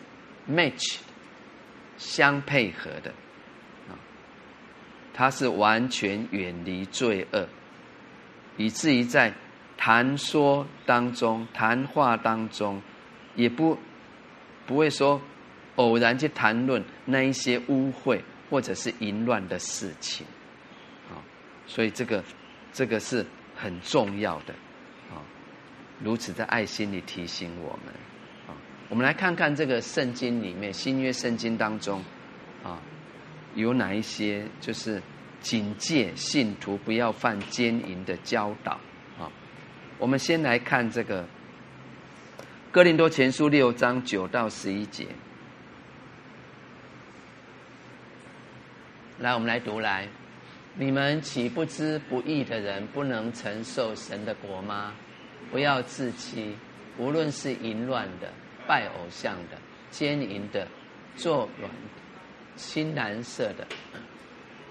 [0.49, 0.97] match
[1.97, 3.11] 相配合的
[3.89, 3.99] 啊，
[5.13, 7.47] 他是完全远离罪恶，
[8.57, 9.33] 以至于在
[9.77, 12.81] 谈说当中、谈话当中，
[13.35, 13.77] 也不
[14.65, 15.21] 不会说
[15.75, 20.25] 偶然去谈论那一些污秽或者是淫乱的事情
[21.09, 21.19] 啊，
[21.67, 22.23] 所以这个
[22.71, 24.53] 这个是很重要的
[25.11, 25.23] 啊。
[26.03, 27.93] 如此在爱心里提醒我们，
[28.47, 28.53] 啊，
[28.89, 32.03] 我们来看看这个圣经里面新约圣经当中，
[32.63, 32.79] 啊，
[33.55, 35.01] 有哪一些就是
[35.39, 38.73] 警戒信徒不要犯奸淫的教导
[39.17, 39.31] 啊？
[39.97, 41.25] 我们先来看这个
[42.71, 45.07] 哥林多前书六章九到十一节，
[49.19, 50.09] 来，我们来读来，
[50.77, 54.93] 你们岂不知不义的人不能承受神的国吗？
[55.49, 56.53] 不要自欺，
[56.97, 58.27] 无论是淫乱的、
[58.67, 59.57] 拜偶像的、
[59.89, 60.67] 奸淫的、
[61.15, 61.77] 作软的、
[62.57, 63.65] 亲男色的、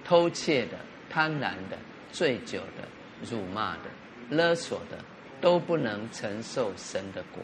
[0.04, 0.76] 偷窃的、
[1.08, 1.78] 贪婪的、
[2.12, 2.86] 醉酒的、
[3.30, 3.84] 辱骂的、
[4.28, 4.98] 勒索的，
[5.40, 7.42] 都不能承受神的国。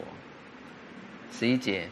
[1.31, 1.89] 十一节，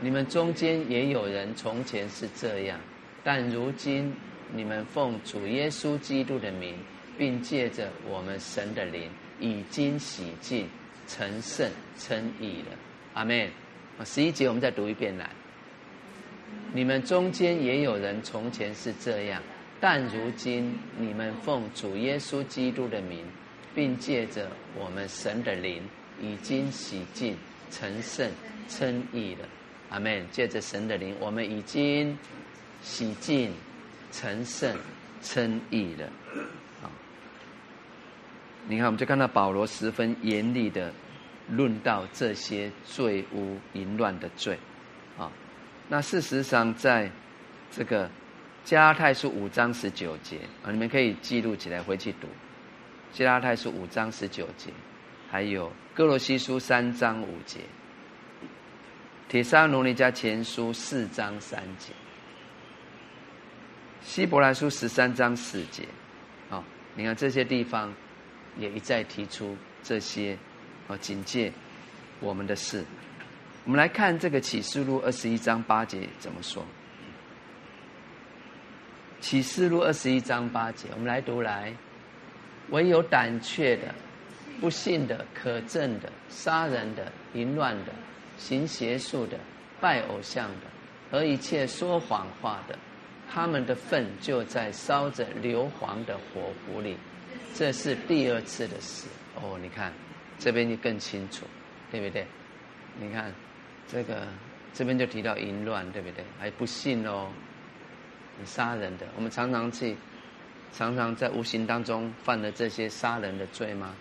[0.00, 2.78] 你们中间也有人从前是这样，
[3.24, 4.14] 但如今
[4.54, 6.74] 你们奉主耶稣基督的名，
[7.16, 9.10] 并借着我们神的灵。
[9.40, 10.66] 已经洗净、
[11.06, 12.76] 成圣、称义了，
[13.14, 13.48] 阿门。
[14.04, 15.30] 十一节我们再读一遍来。
[16.72, 19.40] 你们中间也有人从前是这样，
[19.78, 23.24] 但如今你们奉主耶稣基督的名，
[23.76, 25.80] 并借着我们神的灵，
[26.20, 27.36] 已经洗净、
[27.70, 28.28] 成圣、
[28.68, 29.48] 称义了，
[29.90, 30.26] 阿门。
[30.32, 32.18] 借着神的灵，我们已经
[32.82, 33.52] 洗净、
[34.10, 34.76] 成圣、
[35.22, 36.08] 称义了。
[38.70, 40.92] 你看，我们就看到保罗十分严厉的
[41.48, 44.58] 论到这些罪污淫乱的罪，
[45.16, 45.32] 啊，
[45.88, 47.10] 那事实上，在
[47.70, 48.10] 这个
[48.64, 52.28] 加拉太书五章十九节啊，你们可以记录起来回去读。
[53.10, 54.70] 加拉太书五章十九节，
[55.30, 57.60] 还有哥罗西书三章五节，
[59.30, 61.92] 帖撒罗尼迦前书四章三节，
[64.08, 65.86] 希伯来书十三章四节，
[66.48, 67.92] 啊，你看这些地方。
[68.56, 70.36] 也一再提出这些，
[70.88, 71.52] 啊，警戒
[72.18, 72.84] 我们的事。
[73.64, 76.64] 我们来看这个启示录二十一章八节怎么说。
[79.20, 81.72] 启示录二十一章八节，我们来读来。
[82.70, 83.94] 唯有胆怯的、
[84.60, 87.92] 不信的、可憎的、杀人的、淫乱的、
[88.38, 89.38] 行邪术的、
[89.80, 90.66] 拜偶像的
[91.12, 92.76] 和一切说谎话的，
[93.32, 96.96] 他们的份就在烧着硫磺的火湖里。
[97.54, 99.92] 这是第二次的死哦，你看
[100.38, 101.44] 这边就更清楚，
[101.90, 102.26] 对不对？
[103.00, 103.32] 你看
[103.86, 104.26] 这个
[104.72, 106.24] 这边就提到淫乱，对不对？
[106.38, 107.28] 还不信哦，
[108.38, 109.96] 你杀人的，我们常常去，
[110.72, 113.94] 常常在无形当中犯了这些杀人的罪吗？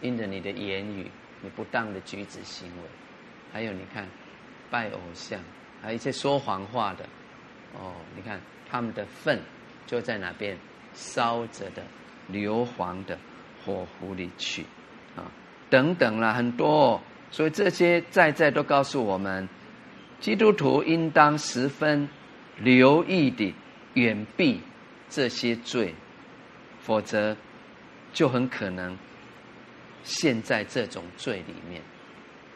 [0.00, 2.82] 因着你的言语，你不当的举止行为，
[3.52, 4.06] 还有你看
[4.70, 5.40] 拜偶像，
[5.82, 7.04] 还有一些说谎话的，
[7.74, 8.40] 哦，你看
[8.72, 9.40] 他们的粪
[9.86, 10.58] 就在哪边
[10.94, 11.82] 烧着的。
[12.28, 13.18] 硫磺的
[13.62, 14.64] 火湖里去，
[15.16, 15.26] 啊，
[15.68, 19.46] 等等啦，很多，所以这些在在都告诉我们，
[20.20, 22.08] 基督徒应当十分
[22.58, 23.52] 留意地
[23.94, 24.60] 远避
[25.10, 25.94] 这些罪，
[26.78, 27.36] 否则
[28.12, 28.96] 就很可能
[30.04, 31.82] 陷在这种罪里面，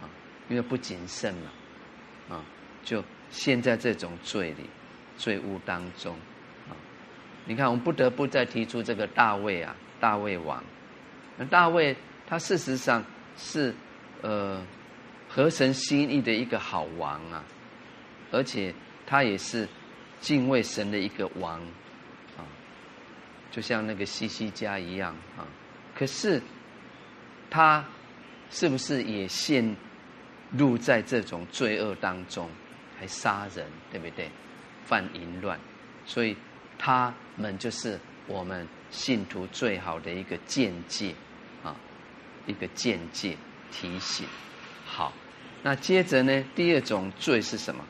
[0.01, 0.09] 啊，
[0.49, 2.45] 因为不谨慎嘛，啊，
[2.85, 4.71] 就陷在这种罪里，
[5.17, 6.15] 罪恶当中。
[6.69, 6.77] 啊
[7.49, 10.63] 你看，我们不得不再提出这个大卫啊，大卫王。
[11.37, 13.05] 那大卫他事实上
[13.37, 13.73] 是
[14.23, 14.61] 呃
[15.29, 17.45] 合神心意的一个好王啊，
[18.33, 18.75] 而且
[19.07, 19.69] 他也是
[20.21, 21.61] 敬畏神的一个王
[22.37, 22.43] 啊，
[23.53, 25.47] 就像那个西西家一样啊。
[25.95, 26.43] 可是
[27.49, 27.85] 他
[28.51, 29.77] 是不是也陷
[30.51, 32.51] 入在这种罪恶当中，
[32.99, 34.29] 还杀人，对不对？
[34.87, 35.61] 犯淫乱，
[36.07, 36.35] 所以。
[36.79, 41.15] 他们就是我们信徒最好的一个见解
[41.65, 41.75] 啊，
[42.47, 43.35] 一个见解
[43.73, 44.27] 提醒。
[44.85, 45.11] 好，
[45.63, 47.83] 那接着呢，第二种罪是什么？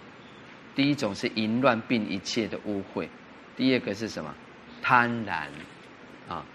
[0.77, 3.09] 第一种是淫乱并一切的污秽，
[3.57, 4.33] 第二个是什么？
[4.81, 5.49] 贪婪
[6.29, 6.47] 啊，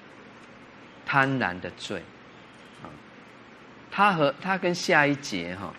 [1.05, 2.01] 贪婪的罪
[2.81, 2.87] 啊。
[3.91, 5.73] 他和他跟下一节哈，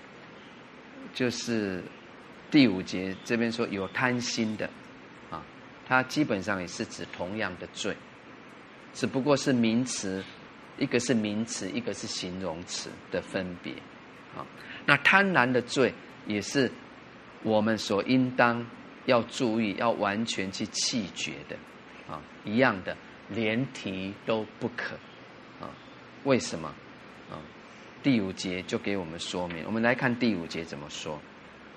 [1.15, 1.83] 就是
[2.53, 4.71] 第五节这边说有贪心的。
[5.31, 5.43] 啊
[5.85, 7.95] 它基本上也是指同样的罪，
[8.95, 10.23] 只不过是名词，
[10.79, 13.73] 一个是名词，一个是形容词的分别。
[14.37, 14.47] 啊，
[14.87, 15.93] 那贪婪的罪
[16.27, 16.71] 也是
[17.43, 18.65] 我们所应当
[19.05, 21.57] 要注意、要完全去弃绝的
[22.09, 22.97] 啊，一样的，
[23.29, 24.95] 连提都不可
[25.61, 25.69] 啊。
[26.25, 26.69] 为什么
[27.31, 27.37] 啊？
[28.03, 29.65] 第五节就给我们说明。
[29.67, 31.21] 我们来看第五节怎么说。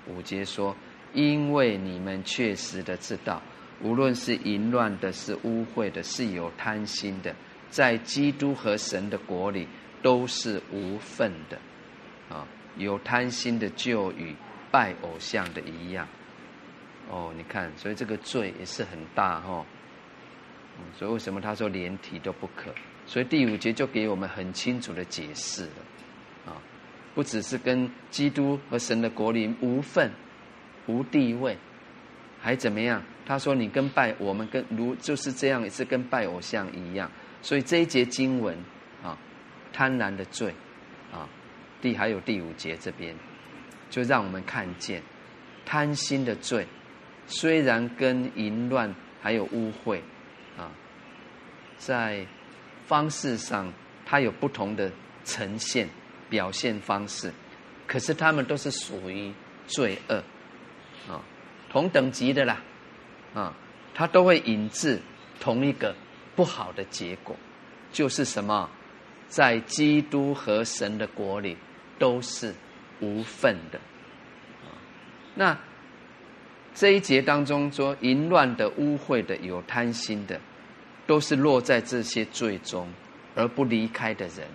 [0.08, 0.76] 五节说
[1.14, 3.41] ：“因为你们确实的知道，
[3.82, 7.36] 无论是淫乱的，是污秽的，是有贪心的，
[7.70, 9.68] 在基督和神的国里
[10.01, 11.58] 都是无份的。
[12.30, 12.47] 啊，
[12.78, 14.36] 有贪心的就与
[14.72, 16.08] 拜偶像的一样。
[17.10, 19.66] 哦，你看，所以这个罪也是很大哈、哦。
[20.97, 22.74] 所以为什么他说连体都不可？
[23.06, 25.70] 所以第五节就给我们很清楚的解释了。”
[26.51, 26.62] 啊
[27.16, 30.11] 不只是跟基督和神的国里无份、
[30.86, 31.57] 无地位，
[32.39, 33.01] 还怎么样？
[33.26, 37.09] 他说：“你跟拜我们跟如就是这样，也是跟拜偶像一样。”
[37.41, 38.55] 所以这一节经文
[39.01, 39.18] 啊，
[39.74, 40.53] 贪婪的罪
[41.11, 41.28] 啊，
[41.82, 43.16] 第还有第五节这边，
[43.89, 45.01] 就让我们看见
[45.66, 46.68] 贪心的罪，
[47.26, 49.99] 虽然跟淫乱还有污秽
[50.55, 50.70] 啊，
[51.78, 52.28] 在
[52.86, 53.74] 方式上
[54.05, 54.91] 它有不同的
[55.24, 55.89] 呈现。
[56.30, 57.32] 表现方式，
[57.88, 59.32] 可是他们都是属于
[59.67, 60.15] 罪恶，
[61.09, 61.21] 啊，
[61.69, 62.61] 同等级的啦，
[63.34, 63.53] 啊，
[63.93, 64.99] 他都会引致
[65.39, 65.95] 同一个
[66.36, 67.36] 不好的结果，
[67.91, 68.69] 就是什么，
[69.28, 71.57] 在基督和神的国里
[71.99, 72.53] 都是
[72.99, 73.80] 无份的，
[74.65, 74.73] 啊，
[75.36, 75.57] 那
[76.73, 80.41] 这一节当中说淫乱的、污秽的、有贪心的，
[81.07, 82.91] 都是落在这些罪中
[83.36, 84.47] 而不离开的人。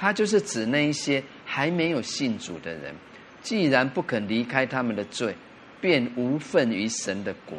[0.00, 2.94] 他就是指那一些还没有信主的人，
[3.42, 5.34] 既然不肯离开他们的罪，
[5.80, 7.58] 便无份于神的国。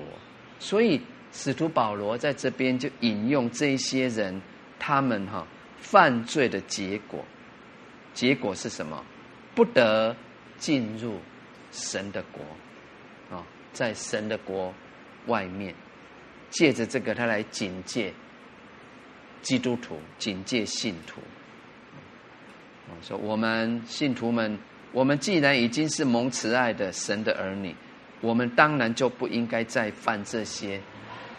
[0.57, 1.01] 所以
[1.33, 4.41] 使徒保罗在这边就引用这一些人，
[4.79, 5.45] 他们哈
[5.79, 7.25] 犯罪的结果，
[8.13, 9.03] 结果是什么？
[9.53, 10.15] 不得
[10.57, 11.19] 进入
[11.73, 14.73] 神的国啊，在神的国
[15.25, 15.75] 外面，
[16.49, 18.13] 借着这个他来警戒
[19.41, 21.19] 基督徒，警戒信徒。
[23.01, 24.57] 说我们信徒们，
[24.91, 27.75] 我们既然已经是蒙慈爱的神的儿女，
[28.21, 30.79] 我们当然就不应该再犯这些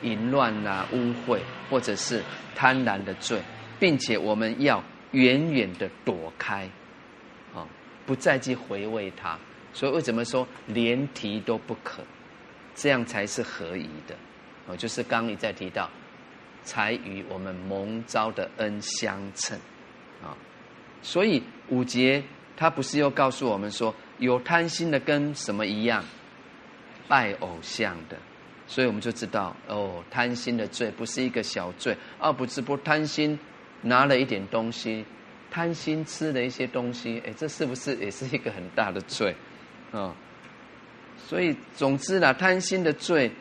[0.02, 1.38] 淫乱啊、污秽
[1.68, 2.22] 或者是
[2.54, 3.40] 贪婪的罪，
[3.78, 4.82] 并且我们要
[5.12, 6.68] 远远的躲开，
[7.54, 7.66] 啊，
[8.06, 9.38] 不再去回味它。
[9.72, 12.02] 所以为什么说连提都不可？
[12.74, 14.16] 这样才是合宜的。
[14.66, 15.90] 哦，就是刚刚你在提到，
[16.64, 19.58] 才与我们蒙召的恩相称，
[21.02, 22.22] 所以五节
[22.56, 26.04] 他不是又告诉我们说，有贪心的跟什么一样？
[27.08, 28.16] 拜偶像的。
[28.66, 33.38] 所以我们就知道哦，贪心的罪不是一个小罪，而不是不贪心
[33.82, 35.04] 拿了一点东西，
[35.50, 39.34] 贪心吃了一些东西，哎，这是不是也是一个很大的罪
[39.90, 39.98] 啊？
[39.98, 40.14] 哦，
[41.16, 43.32] 所以总之呢，贪心的罪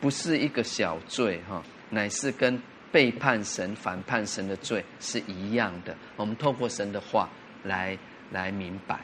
[0.00, 2.58] 不是一个小罪哈，哦，乃是跟。
[2.92, 5.96] 背叛神、反叛神的罪是一样的。
[6.14, 7.28] 我们透过神的话
[7.64, 7.98] 来
[8.30, 8.94] 来明白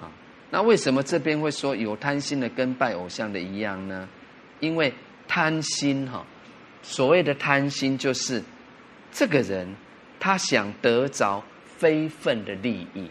[0.00, 0.12] 啊。
[0.50, 4.08] 那为什么这边会说有贪心的跟拜偶像的一样呢？
[4.60, 4.92] 因为
[5.26, 6.24] 贪心哈，
[6.82, 8.42] 所谓的贪心就是
[9.10, 9.74] 这个人
[10.20, 13.10] 他想得着非分的利益，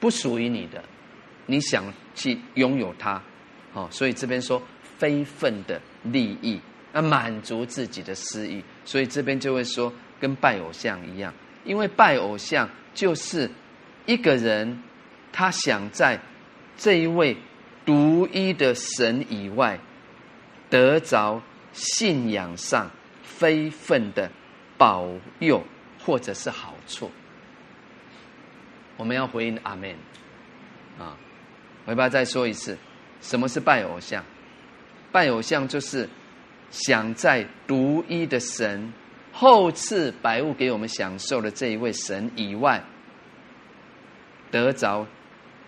[0.00, 0.82] 不属于你的，
[1.46, 3.22] 你想去拥有它，
[3.74, 4.60] 哦，所以这边说
[4.98, 6.60] 非分的利益。
[6.96, 11.30] 那满足自己的私欲，所以这边就会说跟拜偶像一样，
[11.62, 13.50] 因为拜偶像就是
[14.06, 14.82] 一个人
[15.30, 16.18] 他想在
[16.78, 17.36] 这一位
[17.84, 19.78] 独一的神以外
[20.70, 21.42] 得着
[21.74, 22.90] 信仰上
[23.22, 24.30] 非分的
[24.78, 25.06] 保
[25.40, 25.62] 佑
[26.02, 27.10] 或者是好处。
[28.96, 29.94] 我们要回应阿门
[30.98, 31.14] 啊！
[31.84, 32.74] 我要不要再说一次？
[33.20, 34.24] 什么是拜偶像？
[35.12, 36.08] 拜偶像就是。
[36.70, 38.92] 想在独一的神
[39.32, 42.82] 厚赐百物给我们享受的这一位神以外，
[44.50, 45.06] 得着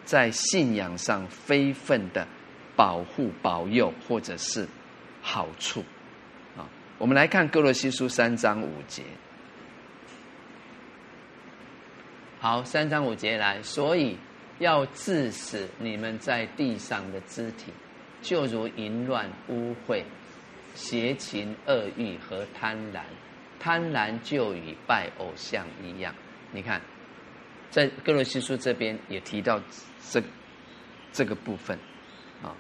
[0.05, 2.27] 在信仰上非分的
[2.75, 4.67] 保护、保佑或者是
[5.21, 5.85] 好处
[6.57, 6.69] 啊。
[6.99, 9.03] 我们来看歌罗西书三章五节。
[12.41, 14.17] 好，三章五节来，所以
[14.61, 17.73] 要致死你们在地上的肢体，
[18.23, 20.03] 就如淫乱、污秽。
[20.79, 23.01] 邪情恶欲和贪婪，
[23.59, 26.15] 贪婪就与拜偶像一样。
[26.53, 26.81] 你看，
[27.69, 29.61] 在歌罗西书这边也提到
[30.09, 30.23] 这
[31.11, 31.77] 这个部分
[32.45, 32.55] 啊，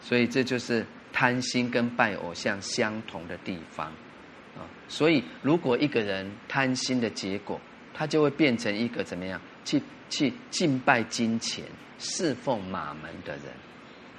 [0.00, 3.88] 所以这就是贪心跟拜偶像相同的地方
[4.56, 4.62] 啊。
[4.86, 7.60] 所以，如果一个人贪心的结果，
[7.92, 9.40] 他就会变成一个怎么样？
[9.64, 11.64] 去去敬拜金钱、
[11.98, 13.44] 侍奉马门的人，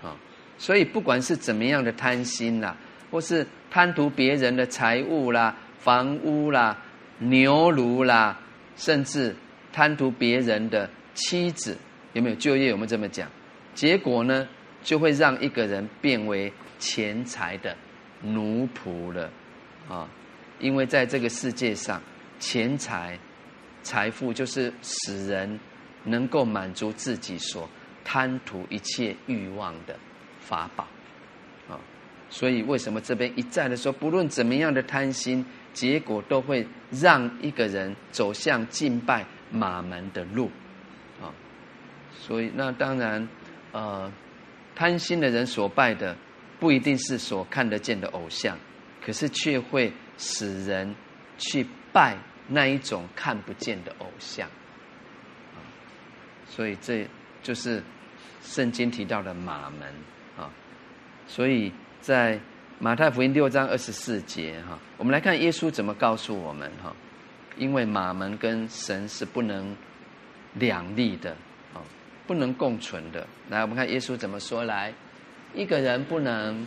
[0.03, 0.17] 啊，
[0.58, 2.76] 所以不管是怎么样的贪心啦，
[3.12, 6.78] 或是贪图别人的财物啦、房屋啦、
[7.20, 8.39] 牛驴啦，
[8.76, 9.36] 甚至
[9.72, 11.78] 贪图别人的妻子，
[12.14, 12.68] 有没有就业？
[12.68, 13.30] 有没有这么讲？
[13.74, 14.47] 结果呢，
[14.84, 17.76] 就会让一个人变为钱财的
[18.22, 19.30] 奴仆了，
[19.89, 20.08] 啊，
[20.60, 22.01] 因为在这个世界上，
[22.39, 23.18] 钱财。
[23.86, 25.60] 财富就是使人
[26.06, 27.70] 能够满足自己所
[28.06, 29.93] 贪图一切欲望的
[30.45, 30.85] 法宝，
[31.69, 31.79] 啊，
[32.29, 40.51] 所以为什么这边一再的说，不论怎么样的贪心，结果都会让一个人走向敬拜马门的路，
[41.21, 41.31] 啊，
[42.11, 43.27] 所以那当然，
[43.71, 44.11] 呃，
[44.75, 46.15] 贪心的人所拜的
[46.59, 48.57] 不一定是所看得见的偶像，
[49.03, 50.95] 可是却会使人
[51.37, 52.17] 去拜。
[52.45, 54.45] 那一种看不见的偶像，
[55.55, 55.63] 啊，
[56.45, 57.07] 所以这
[57.41, 57.81] 就是
[58.41, 59.87] 圣经提到的马门。
[61.28, 61.71] 所以
[62.01, 62.39] 在
[62.80, 66.93] 马太福音六章二十四节哈，我们来看耶稣怎么告诉我们哈。
[67.57, 69.76] 因为马门跟神是不能
[70.53, 71.32] 两立的
[71.74, 71.82] 啊，
[72.26, 73.28] 不能共存的。
[73.49, 74.93] 来，我们看耶稣怎么说来，
[75.53, 76.65] 一个人不能。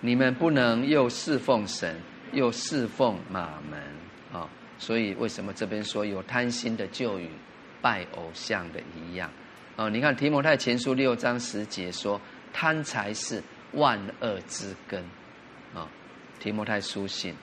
[0.00, 1.96] 你们不能又侍奉神，
[2.30, 3.80] 又侍奉马门
[4.38, 4.46] 啊！
[4.78, 7.26] 所以为什么这边说有贪心的就与
[7.84, 9.30] 拜偶像的一样？
[9.76, 12.18] 哦，你看提摩太前书六章十节说，
[12.50, 15.04] 贪财是万恶之根
[15.74, 15.86] 啊！
[16.40, 17.34] 提摩太书信，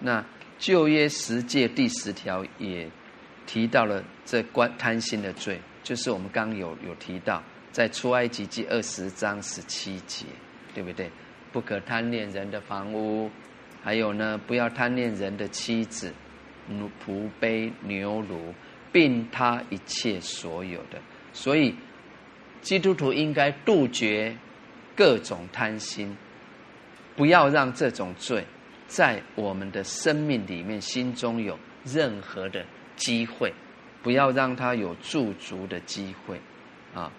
[0.00, 0.24] 那
[0.58, 2.90] 旧约十诫第十条也
[3.46, 10.26] 提到了这关贪心的罪，就是我们刚有有提到在出埃及记二十章十七节，
[10.74, 11.08] 对不对？
[11.52, 13.30] 不可贪恋人的房屋，
[13.84, 16.12] 还有呢，不要贪恋人的妻子、
[16.68, 18.34] 奴仆婢、牛驴，
[18.96, 20.98] 并他一切所有的。
[21.34, 21.74] 所以，
[22.62, 24.34] 基督徒应该杜绝
[24.96, 26.16] 各种贪心，
[27.14, 28.42] 不要让这种罪
[28.86, 32.64] 在我们的生命里面、心中有任何的
[32.96, 33.52] 机会，
[34.02, 36.40] 不要让他有驻足的机会
[36.94, 37.12] 啊！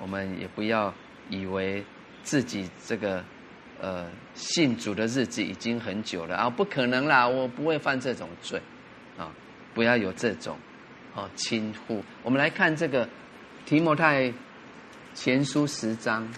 [0.00, 0.94] 我们也不要
[1.28, 1.84] 以为
[2.22, 3.22] 自己这个。
[3.80, 8.60] 呃，信主的日子已经很久了啊，不可能啦，我不会犯这种罪，
[9.16, 9.30] 啊，
[9.72, 10.58] 不要有这种，
[11.14, 12.04] 哦，亲父。
[12.22, 13.08] 我们来看这个
[13.66, 14.32] 提摩太
[15.14, 16.28] 前书十章，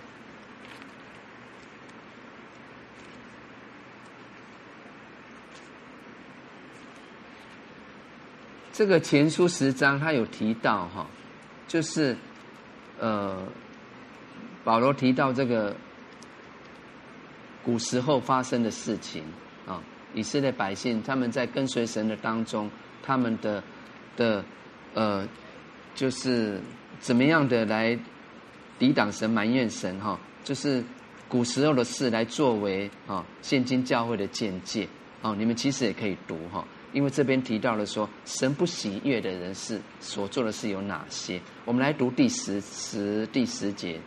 [8.73, 11.07] 这个前书十章他有提到哈，
[11.69, 12.17] 就是
[12.99, 13.47] 呃，
[14.65, 15.77] 保罗提到这个。
[17.63, 19.23] 古时候发生的事情
[19.67, 19.83] 啊，
[20.15, 22.71] 以色列百姓他们在跟随神的当中，
[23.03, 23.63] 他们的
[24.21, 24.45] 的
[24.93, 25.27] 呃，
[25.95, 26.61] 就是
[26.99, 27.99] 怎么样的来
[28.79, 30.85] 抵挡神、埋怨神哈，就是
[31.27, 34.87] 古时候的事来作为啊，现今教会的见解
[35.23, 36.63] 啊，你们其实也可以读哈，
[36.93, 41.41] 因为这边提到了说，神不喜悦的人是所做的事有哪些？
[41.65, 43.99] 我们来读第十十第十节。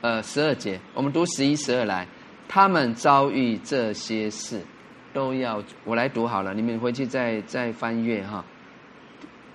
[0.00, 2.06] 呃，十二节，我们读十一、十二来。
[2.46, 4.60] 他们遭遇这些事，
[5.14, 8.44] 都要我来读好了，你们回去再再翻阅哈。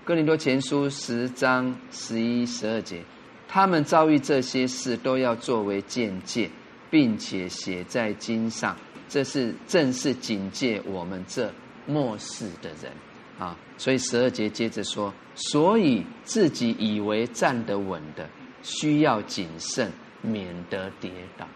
[0.04, 3.04] 哥林多前书十章十一、十二节，
[3.48, 6.50] 他们遭遇这些事，都要作为鉴戒，
[6.90, 8.76] 并且写在经上。
[9.08, 11.52] 这是正是警戒我们这
[11.86, 12.92] 末世的人
[13.38, 13.56] 啊。
[13.78, 18.28] 所以十二节接着说，所以自己以为站得稳的，
[18.64, 19.92] 需要谨慎。
[20.22, 21.48] 免得跌倒，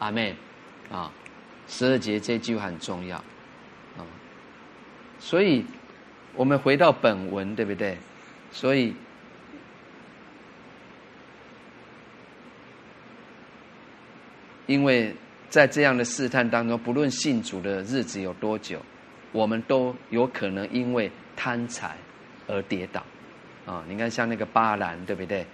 [0.00, 0.34] 阿门
[0.90, 1.12] 啊！
[1.68, 3.22] 十二节这句话很重要，
[5.20, 5.64] 所以
[6.34, 7.96] 我们回到本文，对不对？
[8.50, 8.92] 所以，
[14.66, 15.14] 因为
[15.48, 18.80] 在这样的试探当中，不论信主的日子有多久，
[19.30, 21.96] 我们都有可能因为贪财
[22.48, 23.04] 而跌倒
[23.66, 23.84] 啊！
[23.86, 25.46] 你看，像那个巴兰，对不对？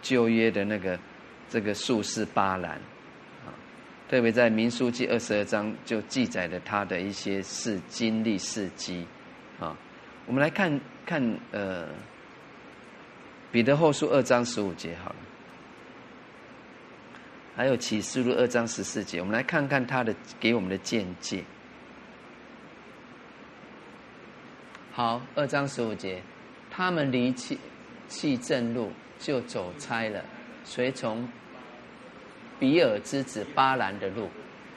[0.00, 0.96] 旧约的那个。
[1.46, 2.80] 这个术士巴兰，
[4.08, 9.06] 特别在民书记二十二章就记载了他的一些事经历事迹，
[9.58, 9.76] 啊，
[10.26, 11.88] 我们来看看呃，
[13.50, 15.16] 彼得后书二章十五节好了，
[17.56, 21.42] 还有启示录二章十四节，我们来看看他的给我们的见解。
[24.92, 26.22] 好，二章十五节，
[26.70, 27.58] 他们离弃
[28.06, 30.22] 弃正路，就走差了。
[30.62, 31.28] 随从
[32.64, 34.26] 比尔之子巴兰的路。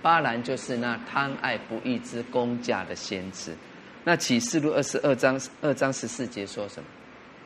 [0.01, 3.55] 巴兰就是那贪爱不义之工价的先知。
[4.03, 6.89] 那启示录二十二章二章十四节说什么？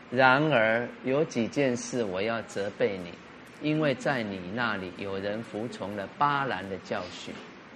[0.10, 3.14] 然而有几件事我要责备你，
[3.62, 7.32] 因为在你那里有人服从了巴兰的教训。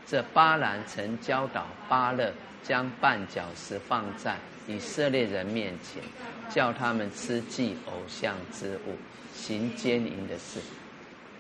[0.08, 2.32] 这巴兰曾教导巴勒
[2.64, 4.36] 将绊脚石放在
[4.68, 6.02] 以色列人面前，
[6.50, 8.96] 叫他们吃祭偶像之物，
[9.36, 10.60] 行奸淫的事，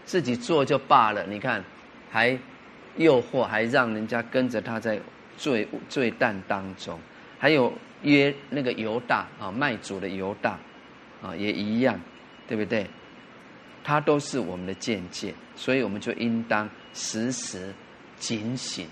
[0.05, 1.25] 自己做就罢了。
[1.25, 1.63] 你看，
[2.09, 2.37] 还
[2.97, 4.99] 诱惑，还让人家跟着他在
[5.37, 6.99] 罪罪担当中。
[7.37, 10.57] 还有约那个犹大啊，卖主的犹大
[11.21, 11.99] 啊，也一样，
[12.47, 12.87] 对不对？
[13.83, 17.73] 他都是我们的鉴戒，所以我们就应当时时
[18.17, 18.87] 警醒、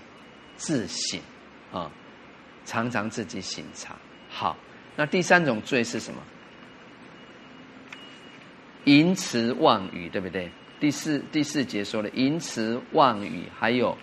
[0.55, 1.19] 自省
[1.71, 1.89] 啊，
[2.65, 3.95] 常常自己省察。
[4.29, 4.55] 好，
[4.95, 6.21] 那第三种罪是什么？
[8.83, 10.51] 淫词妄语，对不对？
[10.83, 13.97] 第四第四节说的淫词妄语，还有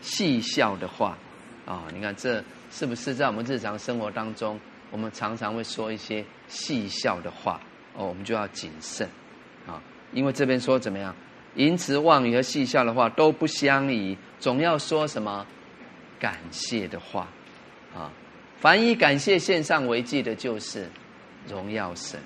[0.00, 1.16] 戏笑的话
[1.64, 2.42] 啊，你看这。
[2.68, 4.58] 是不是在我们日常生活当中，
[4.90, 7.60] 我们常常会说一些戏笑的话
[7.94, 8.08] 哦？
[8.08, 9.08] 我们就要谨慎
[9.68, 9.80] 啊，
[10.12, 11.14] 因为这边说怎么样，
[11.54, 15.46] 淫词妄语和戏笑的话都不相宜，总要说什么
[16.18, 17.28] 感谢的话
[17.94, 18.10] 啊。
[18.56, 20.90] 凡以感谢献上为祭的，就是
[21.48, 22.18] 荣耀神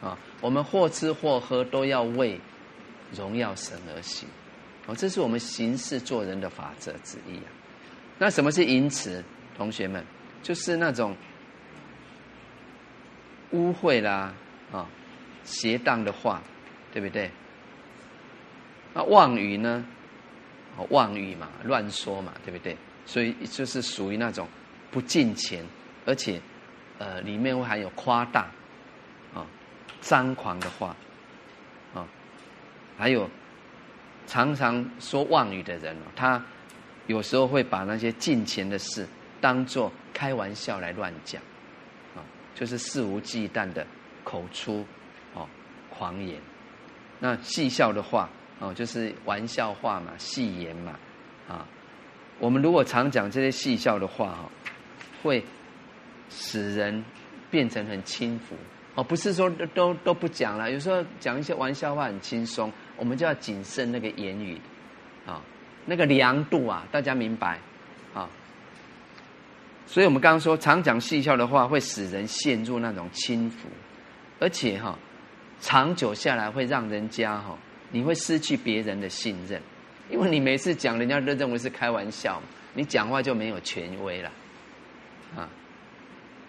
[0.00, 0.16] 啊。
[0.40, 2.40] 我们或吃或喝，都要为
[3.14, 4.28] 荣耀神而行
[4.86, 4.94] 哦。
[4.94, 7.50] 这是我们行事做人的法则之一啊。
[8.18, 9.22] 那什么是淫词？
[9.56, 10.04] 同学们，
[10.42, 11.16] 就是那种
[13.52, 14.34] 污秽啦
[14.72, 14.86] 啊、
[15.44, 16.42] 邪荡的话，
[16.92, 17.30] 对不对？
[18.92, 19.84] 那妄语呢？
[20.76, 22.76] 哦妄语嘛，乱说嘛，对不对？
[23.06, 24.46] 所以就是属于那种
[24.90, 25.64] 不敬虔，
[26.04, 26.38] 而且
[26.98, 28.50] 呃里面会含有夸大
[29.34, 29.46] 啊、
[30.02, 30.94] 张狂的话，
[32.96, 33.28] 还有
[34.26, 36.42] 常常说妄语的人，他
[37.06, 39.06] 有时候会把那些近前的事。
[39.38, 41.40] 当做开玩笑来乱讲，
[42.16, 42.24] 啊，
[42.54, 43.86] 就是肆无忌惮的
[44.24, 44.84] 口出
[45.34, 45.46] 哦
[45.90, 46.40] 狂言。
[47.20, 48.28] 那戏笑的话
[48.58, 50.98] 哦，就是玩笑话嘛，戏言嘛，
[51.46, 51.68] 啊，
[52.38, 54.50] 我们如果常讲这些戏笑的话哈，
[55.22, 55.44] 会
[56.30, 57.04] 使人
[57.50, 58.56] 变成很轻浮
[58.94, 59.04] 哦。
[59.04, 64.58] 不是说都都都不讲了，有时候讲一些玩笑话很轻松，我们就要谨慎那个言语
[65.26, 65.42] 啊，
[65.84, 67.58] 那个量度啊，大家明白
[68.14, 68.28] 啊？
[69.86, 73.68] 所以我们刚刚说，常讲戏笑的话会使人陷入那种轻浮，
[74.40, 74.98] 而且哈，
[75.60, 77.56] 长久下来会让人家哈，
[77.92, 79.60] 你会失去别人的信任，
[80.10, 82.42] 因为你每次讲，人家都认为是开玩笑，
[82.74, 84.30] 你讲话就没有权威了，
[85.36, 85.48] 啊，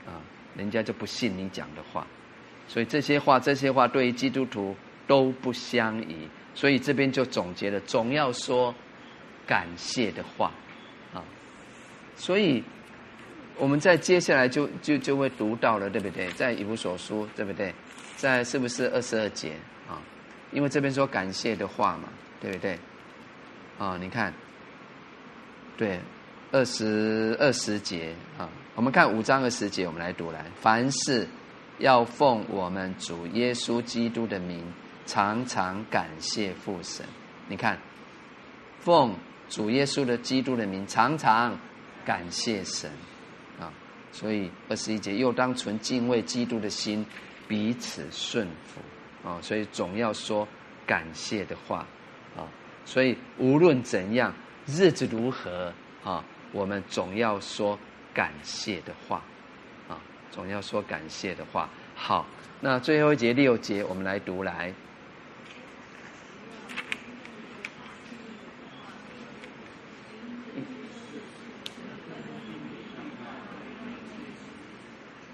[0.08, 0.18] 啊，
[0.56, 2.08] 人家就不信你讲的话，
[2.68, 4.76] 所以这些话，这些话对于基督徒
[5.06, 6.28] 都不相宜，
[6.58, 8.74] 所以这边就总结了，总要说
[9.46, 10.52] 感谢的话，
[11.14, 11.22] 啊，
[12.16, 12.64] 所以。
[13.60, 16.28] 我们在接下来就就就会读到了，对不对？
[16.34, 17.74] 在以弗所书，对不对？
[18.16, 19.54] 在是不是二十二节
[19.90, 19.98] 啊？
[20.52, 22.08] 因为这边说感谢的话嘛，
[22.40, 22.78] 对不对？
[23.80, 24.32] 啊，你看，
[25.76, 26.00] 对，
[26.52, 30.46] 二十二十节啊，我们看五章二十节，我们来读来。
[30.62, 31.28] 凡事
[31.80, 34.64] 要奉我们主耶稣基督的名，
[35.08, 37.04] 常常感谢父神。
[37.48, 37.80] 你看，
[38.80, 39.16] 奉
[39.50, 41.58] 主耶稣的基督的名，常常
[42.06, 42.92] 感谢神
[43.60, 43.74] 啊。
[44.12, 47.06] 所以二十一节又当存敬畏基督的心，
[47.48, 49.40] 彼此顺服啊！
[49.42, 50.48] 所以总要说
[50.86, 51.86] 感谢的话
[52.36, 52.44] 啊！
[52.84, 54.34] 所以无论怎样，
[54.66, 57.80] 日子如何啊，我们总要说
[58.14, 59.24] 感谢的话
[59.88, 60.00] 啊！
[60.32, 61.70] 总要说感谢的话。
[61.96, 62.26] 好，
[62.60, 64.74] 那最后一节六节，我们来读来。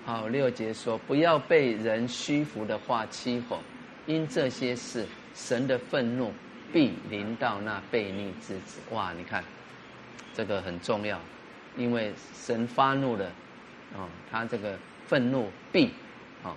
[0.05, 3.57] 好，六节说，不要被人虚浮的话欺哄，
[4.05, 6.29] 因这些事，神的愤怒
[6.73, 8.81] 必临到那悖逆之子。
[8.91, 9.41] 哇，你看，
[10.33, 11.17] 这个很重要，
[11.77, 13.31] 因为神发怒了，
[13.95, 14.77] 哦，他这个
[15.07, 15.89] 愤怒必
[16.43, 16.53] 哦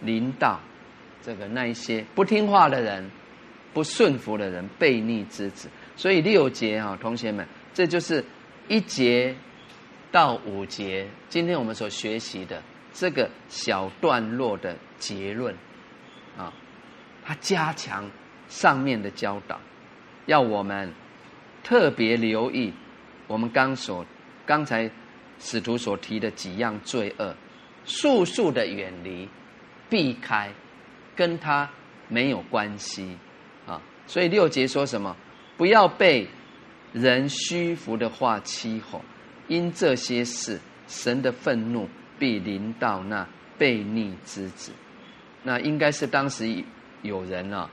[0.00, 0.60] 临到
[1.20, 3.10] 这个那一些不听话的人、
[3.72, 5.68] 不顺服的人、悖逆之子。
[5.96, 8.24] 所以六节啊，同学们，这就是
[8.68, 9.34] 一节
[10.12, 12.62] 到五节，今天我们所学习的。
[12.94, 15.54] 这个小段落的结论，
[16.38, 16.52] 啊，
[17.24, 18.08] 他加强
[18.48, 19.60] 上面的教导，
[20.26, 20.90] 要我们
[21.64, 22.72] 特别留意
[23.26, 24.06] 我们刚所
[24.46, 24.88] 刚才
[25.40, 27.34] 使徒所提的几样罪恶，
[27.84, 29.28] 速速的远离，
[29.90, 30.50] 避开，
[31.16, 31.68] 跟他
[32.06, 33.18] 没有关系
[33.66, 33.82] 啊。
[34.06, 35.16] 所以六节说什么？
[35.56, 36.28] 不要被
[36.92, 39.00] 人虚浮的话欺哄，
[39.48, 41.88] 因这些事，神的愤怒
[42.18, 43.26] 必临到那
[43.58, 44.72] 悖逆之子。
[45.42, 46.64] 那应该是当时
[47.02, 47.68] 有人啊，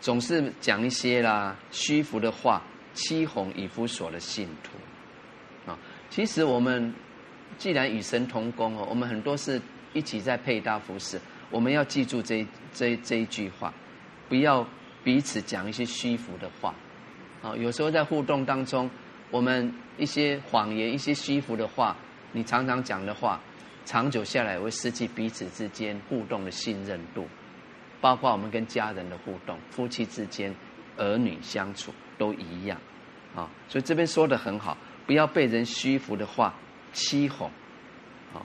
[0.00, 2.62] 总是讲一些啦虚浮的话，
[2.94, 5.78] 欺哄以弗所的信徒啊。
[6.08, 6.94] 其实我们
[7.58, 9.60] 既然与神同工哦，我们很多是
[9.92, 11.20] 一起在配搭服侍，
[11.50, 13.72] 我们要记住这这这一句话，
[14.28, 14.66] 不要
[15.04, 16.74] 彼此讲一些虚浮的话
[17.42, 17.54] 啊。
[17.56, 18.88] 有时候在互动当中，
[19.30, 21.94] 我们一些谎言、一些虚浮的话，
[22.32, 23.38] 你常常讲的话。
[23.84, 27.26] 长久下来会失去彼此之间互动的信任度，
[28.00, 30.54] 包括我们跟家人的互动、夫妻之间、
[30.96, 32.78] 儿女相处都一样，
[33.34, 34.76] 啊，所以这边说的很好，
[35.06, 36.54] 不要被人虚浮的话
[36.92, 37.50] 欺哄，
[38.34, 38.40] 啊，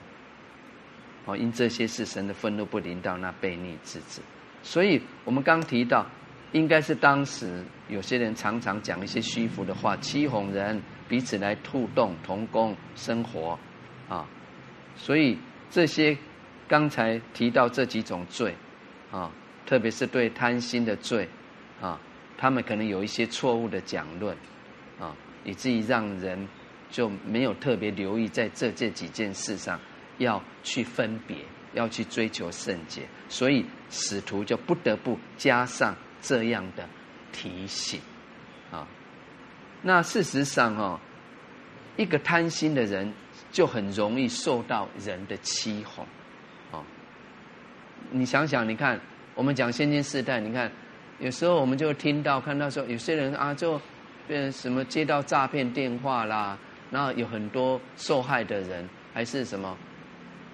[1.26, 4.20] 哦，因这些事神的愤怒不临到那悖逆之子，
[4.62, 6.06] 所以我们刚提到，
[6.52, 13.58] 应该是当时有些人常常讲一些虚浮的话，欺哄人，彼此来互动同工生活，
[15.00, 15.38] 所以
[15.70, 16.14] 这些
[16.66, 18.54] 刚才提到这几种罪，
[19.12, 19.30] 啊，
[19.64, 21.26] 特别是对贪心的罪，
[21.80, 21.98] 啊，
[22.36, 24.36] 他们可能有一些错误的讲论，
[24.98, 26.46] 啊，以至于让人
[26.90, 29.80] 就没有特别留意在这这几件事上
[30.18, 31.36] 要去分别，
[31.74, 36.86] 要去追求圣洁，所以使徒就不得不加上这样的
[37.32, 38.00] 提醒，
[38.72, 38.86] 啊，
[39.80, 40.98] 那事实上哦，
[41.96, 43.14] 一个贪心的人。
[43.58, 46.06] 就很容易受到人的欺哄，
[46.70, 46.80] 哦，
[48.12, 49.00] 你想想，你看，
[49.34, 50.70] 我们讲先进时代，你看，
[51.18, 53.80] 有时候我们就听到看到说，有些人啊，就
[54.28, 56.56] 变什么接到诈骗电话啦，
[56.92, 59.76] 然后有很多受害的人，还是什么，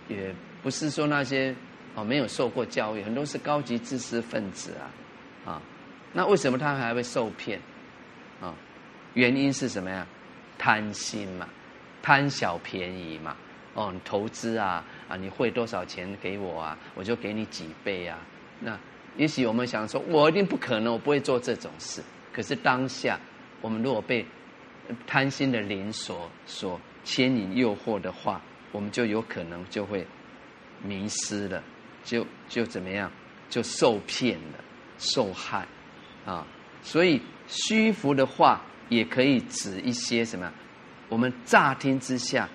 [0.08, 1.54] 也不是说那些
[1.94, 4.72] 哦没有受过教育，很多是高级知识分子
[5.44, 5.62] 啊，啊，
[6.14, 7.60] 那为什么他还会受骗？
[8.40, 8.54] 啊，
[9.12, 10.06] 原因是什么呀？
[10.56, 11.46] 贪心嘛。
[12.04, 13.34] 贪小便宜嘛，
[13.72, 18.18] 哦，你投资啊，啊，你汇多少钱给我啊，我就给你几倍啊。
[18.60, 18.78] 那
[19.16, 22.02] 也许我们想说，我一定不可能，我不会做这种事。
[22.30, 23.18] 可是当下，
[23.62, 24.22] 我们如果被
[25.06, 28.38] 贪心的灵所所牵引诱惑的话，
[28.70, 30.06] 我们就有可能就会
[30.82, 31.62] 迷失了，
[32.04, 33.10] 就就怎么样，
[33.48, 34.58] 就受骗了，
[34.98, 35.66] 受害
[36.26, 36.46] 啊。
[36.82, 40.52] 所以虚浮的话也可以指一些什么？
[41.14, 42.48] 我们乍听之下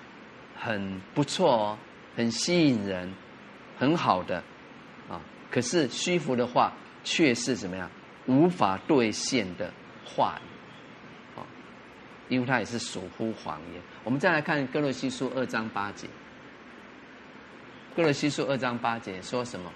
[0.54, 1.78] 很不错哦，
[2.14, 3.10] 很吸引人，
[3.78, 4.36] 很好的
[5.08, 5.18] 啊。
[5.50, 6.70] 可是虚浮的话
[7.02, 7.90] 却是怎么样？
[8.26, 9.72] 无法兑现的
[10.04, 11.46] 话语，啊，
[12.28, 13.80] 因为它也是属乎谎言。
[14.04, 16.06] 我们再来看歌罗西书二章八节，
[17.96, 19.72] 歌罗西书二章八节说什么？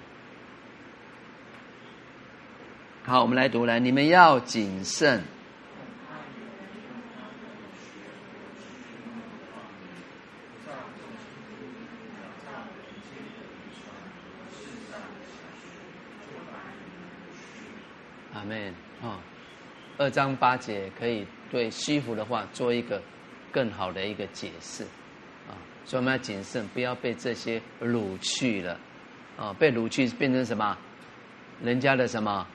[3.04, 5.22] 好，我们来读来，你们要谨慎。
[18.44, 19.18] 阿们啊，
[19.96, 23.00] 二章八节可以对虚浮的话做一个
[23.50, 24.84] 更好的一个解释。
[25.48, 28.78] 啊，所以我们要谨慎，不要被这些掳去了。
[29.38, 30.76] 啊，被掳去变成什么？
[31.62, 32.46] 人家的什么？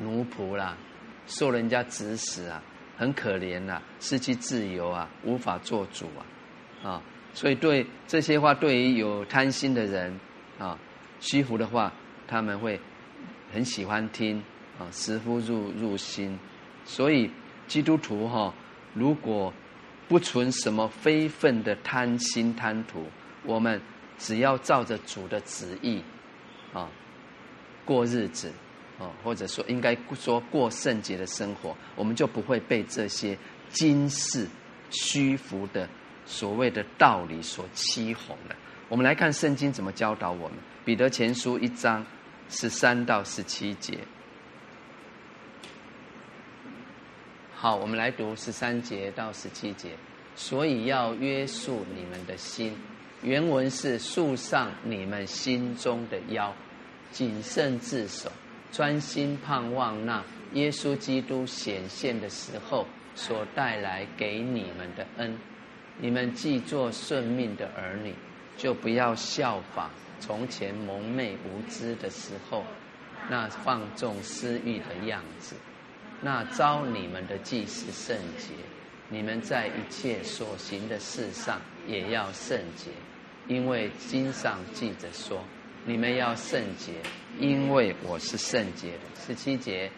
[0.00, 0.74] 奴仆啦，
[1.26, 2.62] 受人家指使啊，
[2.96, 6.90] 很可怜呐，失去自由啊，无法做主啊。
[6.90, 7.02] 啊，
[7.34, 10.18] 所以对这些话，对于有贪心的人
[10.58, 10.78] 啊，
[11.20, 11.92] 虚浮的话，
[12.26, 12.80] 他们会
[13.52, 14.42] 很喜欢听。
[14.78, 16.38] 啊，十分入入心，
[16.84, 17.30] 所以
[17.66, 18.54] 基督徒哈，
[18.94, 19.52] 如果
[20.06, 23.04] 不存什么非分的贪心贪图，
[23.44, 23.80] 我们
[24.18, 26.02] 只要照着主的旨意
[26.72, 26.88] 啊
[27.84, 28.52] 过日子
[28.98, 33.36] 啊，或者说应该说过圣洁的生活，我们就不会被这些
[33.68, 34.46] 今世
[34.90, 35.88] 虚浮的
[36.24, 38.56] 所谓的道理所欺哄了。
[38.88, 42.06] 我们来看圣经怎么教导我们，彼得前书一章
[42.48, 43.98] 十三到十七节。
[47.60, 49.90] 好，我们来读十三节到十七节。
[50.36, 52.72] 所以要约束你们的心，
[53.20, 56.54] 原文是束上你们心中的腰，
[57.10, 58.30] 谨慎自守，
[58.70, 62.86] 专心盼望那耶稣基督显现的时候
[63.16, 65.36] 所带来给你们的恩。
[65.98, 68.14] 你们既做顺命的儿女，
[68.56, 69.90] 就不要效仿
[70.20, 72.62] 从前蒙昧无知的时候
[73.28, 75.56] 那放纵私欲的样子。
[76.20, 78.52] 那召你们的既是圣洁，
[79.08, 82.90] 你们在一切所行的事上也要圣洁，
[83.46, 85.44] 因为经上记着说：
[85.84, 86.92] 你们要圣洁，
[87.38, 89.00] 因为我是圣洁的。
[89.24, 89.90] 十七节，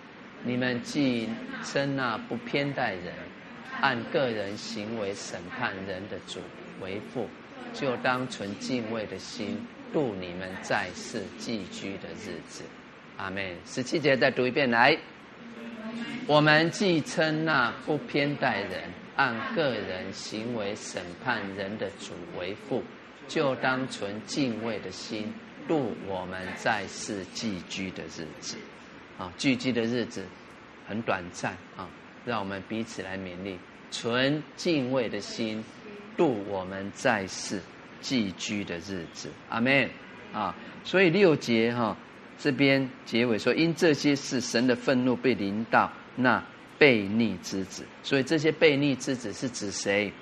[0.45, 1.29] 你们既
[1.65, 3.15] 称那不偏待人、
[3.81, 6.41] 按个人行为审判人的主
[6.83, 7.27] 为父，
[7.73, 12.63] 就当存敬畏的心度你们在世寄居的日子。
[13.17, 13.57] 阿门。
[13.65, 14.99] 十七节再读一遍来。
[16.27, 18.85] 我们既称那不偏待人、
[19.17, 22.83] 按个人行为审判人的主为父，
[23.27, 25.33] 就当存敬畏的心
[25.67, 28.57] 度我们在世寄居的日子。
[29.19, 30.25] 啊，聚集的日子
[30.87, 31.89] 很短暂啊，
[32.25, 33.59] 让我们彼此来勉励，
[33.91, 35.63] 存敬畏的心，
[36.17, 37.61] 度我们在世
[38.01, 39.29] 寄居的日子。
[39.49, 39.91] 阿门
[40.33, 40.55] 啊！
[40.85, 41.97] 所以六节哈、
[42.41, 46.43] 这边结尾说，因这些事，神的愤怒被临到那
[46.79, 47.85] 悖逆之子。
[48.03, 50.13] 所以这些悖逆之子是指谁？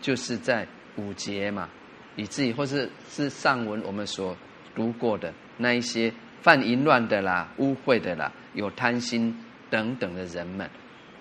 [0.00, 1.68] 就是在五节嘛，
[2.16, 4.34] 以至于或是是上文我们所
[4.74, 6.10] 读过的那一些。
[6.42, 9.36] 犯淫乱的啦，污秽的啦，有贪心
[9.68, 10.66] 等等的人们，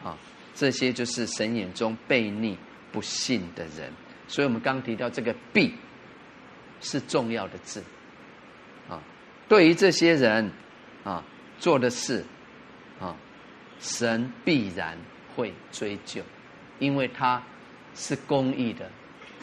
[0.02, 0.18] 啊，
[0.56, 2.58] 这些就是神眼中悖逆
[2.90, 3.92] 不信的人。
[4.30, 5.74] 所以我们刚提到这个“必”
[6.80, 7.84] 是重要的字，
[9.50, 10.50] 对于这些人
[11.04, 11.22] 啊
[11.58, 12.24] 做的事，
[13.02, 13.14] 啊，
[13.82, 14.98] 神必然
[15.36, 16.22] 会追究，
[16.80, 17.44] 因为他
[17.94, 18.90] 是公义的，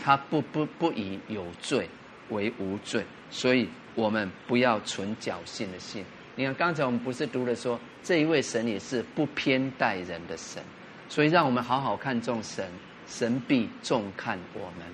[0.03, 1.91] 他不不不以有罪
[2.31, 3.69] 为无罪，所以。
[3.97, 6.05] 我们不要存侥幸的心。
[6.35, 10.63] 你看，刚才我们不是读了说，这一位神也是不偏待人的神，
[11.09, 12.71] 所以让我们好好看重神，
[13.07, 14.87] 神必重看我们。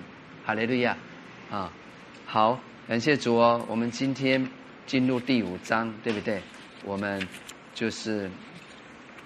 [0.45, 0.95] 哈利路亚！
[1.51, 1.69] 啊，
[2.25, 2.57] 好，
[2.87, 3.65] 感谢主哦。
[3.67, 4.49] 我们今天
[4.85, 6.41] 进入第五章，对不对？
[6.83, 7.25] 我们
[7.73, 8.29] 就是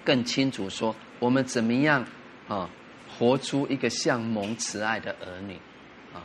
[0.04, 2.04] 更清楚说，我们怎么样
[2.48, 2.68] 啊，
[3.18, 5.54] 活出一个像蒙慈爱的儿女
[6.14, 6.22] 啊。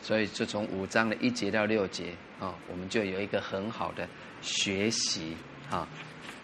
[0.00, 2.14] 所以，就从五章的一节到六节。
[2.40, 4.04] 啊，我们就有一个很好的
[4.40, 5.36] 学习
[5.70, 5.86] 啊。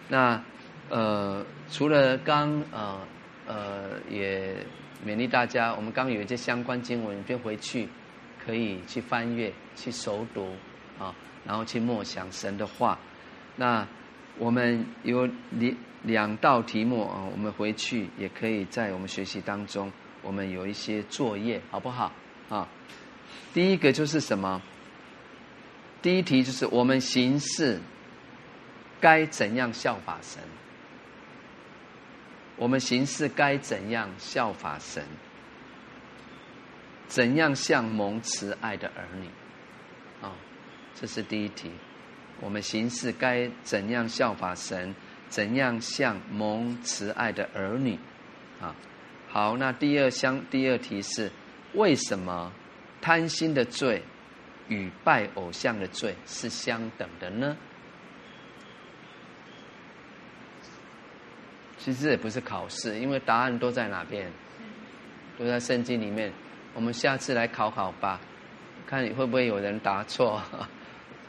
[0.07, 0.41] 那
[0.87, 3.01] 呃，除了刚呃
[3.45, 4.55] 呃也
[5.05, 7.89] 勉励大家，我们刚有一些相关经文，就回去
[8.45, 10.55] 可以去翻阅、去熟读
[10.97, 11.13] 啊，
[11.45, 12.97] 然后去默想神的话。
[13.55, 13.87] 那
[14.37, 22.11] 我们有两两道题目啊，我们回去也可以在我们学习当中，我们有一些作业，好不好？
[22.49, 22.67] 啊，
[23.53, 24.61] 第一个就是什么？
[26.01, 27.79] 第一题就是我们行事
[29.01, 30.41] 该怎样效法神？
[32.55, 35.03] 我们行事该怎样效法神？
[37.07, 39.27] 怎样像蒙慈爱的儿女？
[40.99, 41.71] 这是第一题。
[42.41, 44.93] 我们行事该怎样效法神？
[45.29, 47.97] 怎样像蒙慈爱的儿女？
[48.59, 48.75] 啊，
[49.27, 51.31] 好，那第二项第二题是
[51.73, 52.51] 为什么
[52.99, 54.01] 贪心的罪？
[54.67, 57.57] 与拜偶像的罪是相等的呢？
[61.77, 64.31] 其实这也不是考试，因为答案都在哪边？
[65.39, 66.31] 都在圣经里面。
[66.75, 68.19] 我们下次来考考吧，
[68.85, 70.39] 看你会不会有人答错。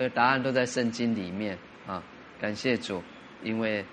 [0.00, 2.02] 所以答案都在圣经里面啊！
[2.40, 3.02] 感谢主，
[3.42, 3.84] 因为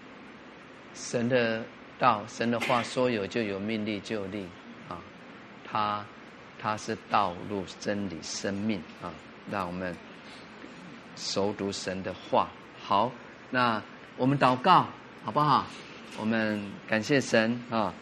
[0.94, 1.62] 神的
[2.00, 4.46] 道、神的话说有就有，命立就立
[4.88, 4.98] 啊！
[5.70, 6.06] 他
[6.58, 9.12] 他是道路、真理、生命啊！
[9.52, 9.94] 让我们
[11.18, 12.48] 熟读神的话。
[12.82, 13.12] 好，
[13.50, 13.84] 那
[14.16, 14.88] 我们祷告
[15.26, 15.68] 好不好？
[16.18, 17.94] 我们感谢神啊！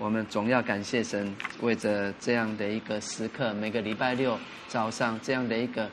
[0.00, 4.36] 我们总要感谢神，为着这样的一个时刻，每个礼拜六
[4.66, 5.88] 早上这样的一个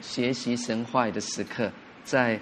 [0.00, 1.70] 学习神话的时刻，
[2.04, 2.40] 在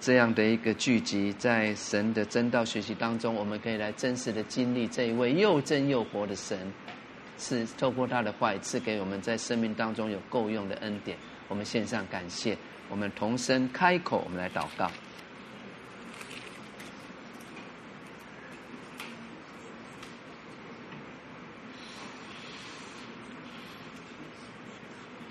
[0.00, 6.58] 这样的一个聚集，在神的真道学习当中，我们可以来真实的经历这一位又真又活的神，
[7.38, 11.16] 是透过他的话语赐给我们在生命当中有够用的恩典。
[11.48, 12.56] 我们献上感谢，
[12.90, 14.90] 我们同声开口，我们来祷告。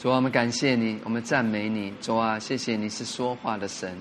[0.05, 1.91] 主啊，我们感谢你，我们赞美你。
[1.99, 3.97] 主啊，谢谢你是说话的神。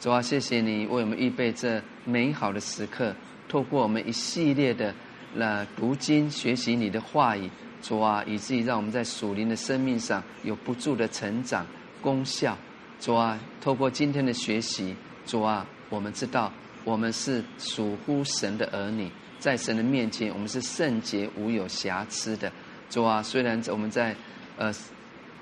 [0.00, 3.14] 主啊，谢谢你为我们预备这美好的时刻，
[3.50, 4.94] 透过我们一系列的
[5.34, 7.50] 那读经学习你的话语。
[7.82, 11.66] 主啊，以至于让我们在属灵的生命上有不住的成长
[12.00, 12.56] 功效。
[12.98, 14.96] 主啊，透过今天的学习，
[15.26, 16.50] 主啊，我们知道
[16.82, 19.06] 我们是属乎神的儿女，
[19.38, 22.50] 在神的面前，我们是圣洁无有瑕疵的。
[22.88, 24.16] 主啊，虽然我们在
[24.56, 24.72] 呃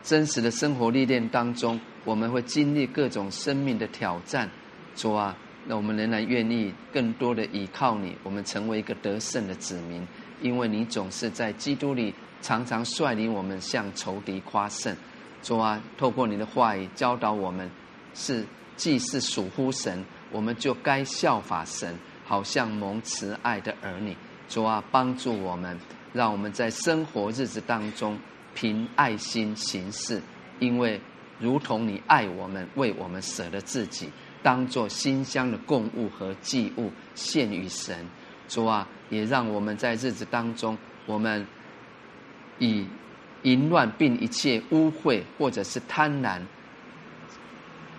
[0.02, 4.48] 真实的生活历练当中，我们会经历各种生命的挑战。
[4.94, 5.36] 主啊，
[5.66, 10.06] 那我们仍然愿意更多的依靠你，我们成为一个得胜的子民，
[10.40, 12.14] 因为你总是在基督里。
[12.42, 14.96] 常常率领我们向仇敌夸胜，
[15.42, 17.70] 主啊，透过你的话语教导我们，
[18.14, 18.46] 是
[18.76, 21.94] 既是属乎神，我们就该效法神，
[22.24, 24.16] 好像蒙慈爱的儿女。
[24.48, 25.78] 主啊，帮助我们，
[26.14, 28.18] 让我们在生活日子当中
[28.54, 30.20] 凭爱心行事，
[30.58, 31.00] 因为
[31.38, 34.08] 如同你爱我们，为我们舍了自己，
[34.42, 38.06] 当作馨香的供物和祭物献与神。
[38.48, 40.76] 主啊，也让我们在日子当中，
[41.06, 41.46] 我们
[42.58, 42.86] 以
[43.42, 46.40] 淫乱并一切污秽或者是贪婪，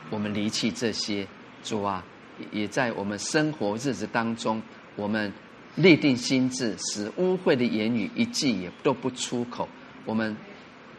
[0.10, 1.28] 我们离弃这些。
[1.64, 2.04] 主啊，
[2.52, 4.62] 也在我们生活日子当中，
[4.96, 5.32] 我们。
[5.76, 9.70] 立定心志，使污秽的言语一句也都不出口。
[10.06, 10.36] 我们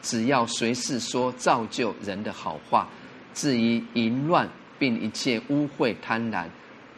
[0.01, 2.89] 只要随时说造就人的好话。
[3.35, 4.49] 至于淫乱
[4.79, 6.47] 并一切污秽贪婪，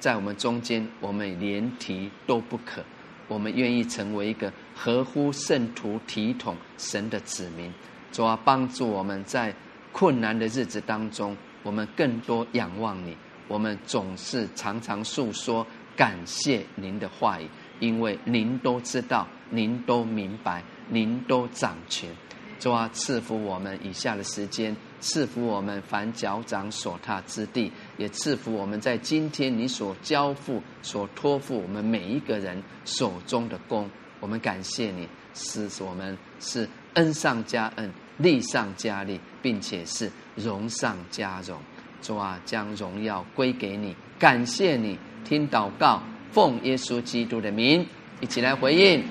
[0.00, 2.82] 在我们中间，我们连提都不可。
[3.28, 7.72] 我们愿意成为一个合乎圣徒体统神的子民，
[8.12, 9.54] 主啊，帮助我们在
[9.92, 13.16] 困难的日子当中，我们更多仰望你。
[13.48, 17.46] 我们总是常常诉说感谢您的话语。
[17.80, 22.10] 因为您都知道，您都明白，您都掌权，
[22.58, 33.88] 主啊，赐福我们以下的时间，赐福我们凡脚掌所踏之地，也赐福我们在今天你所交付、所托付我们每一个人手中的工。
[34.20, 41.58] 我们感谢你，是我们是恩上加恩，利上加利，并且是荣上加荣。
[42.00, 46.02] 主啊，将荣耀归给你，感谢你，听祷告。
[46.32, 47.86] 奉耶稣基督的名，
[48.20, 49.04] 一起来回应，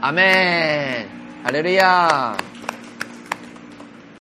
[0.00, 0.24] 阿门，
[1.44, 2.34] 哈利路亚。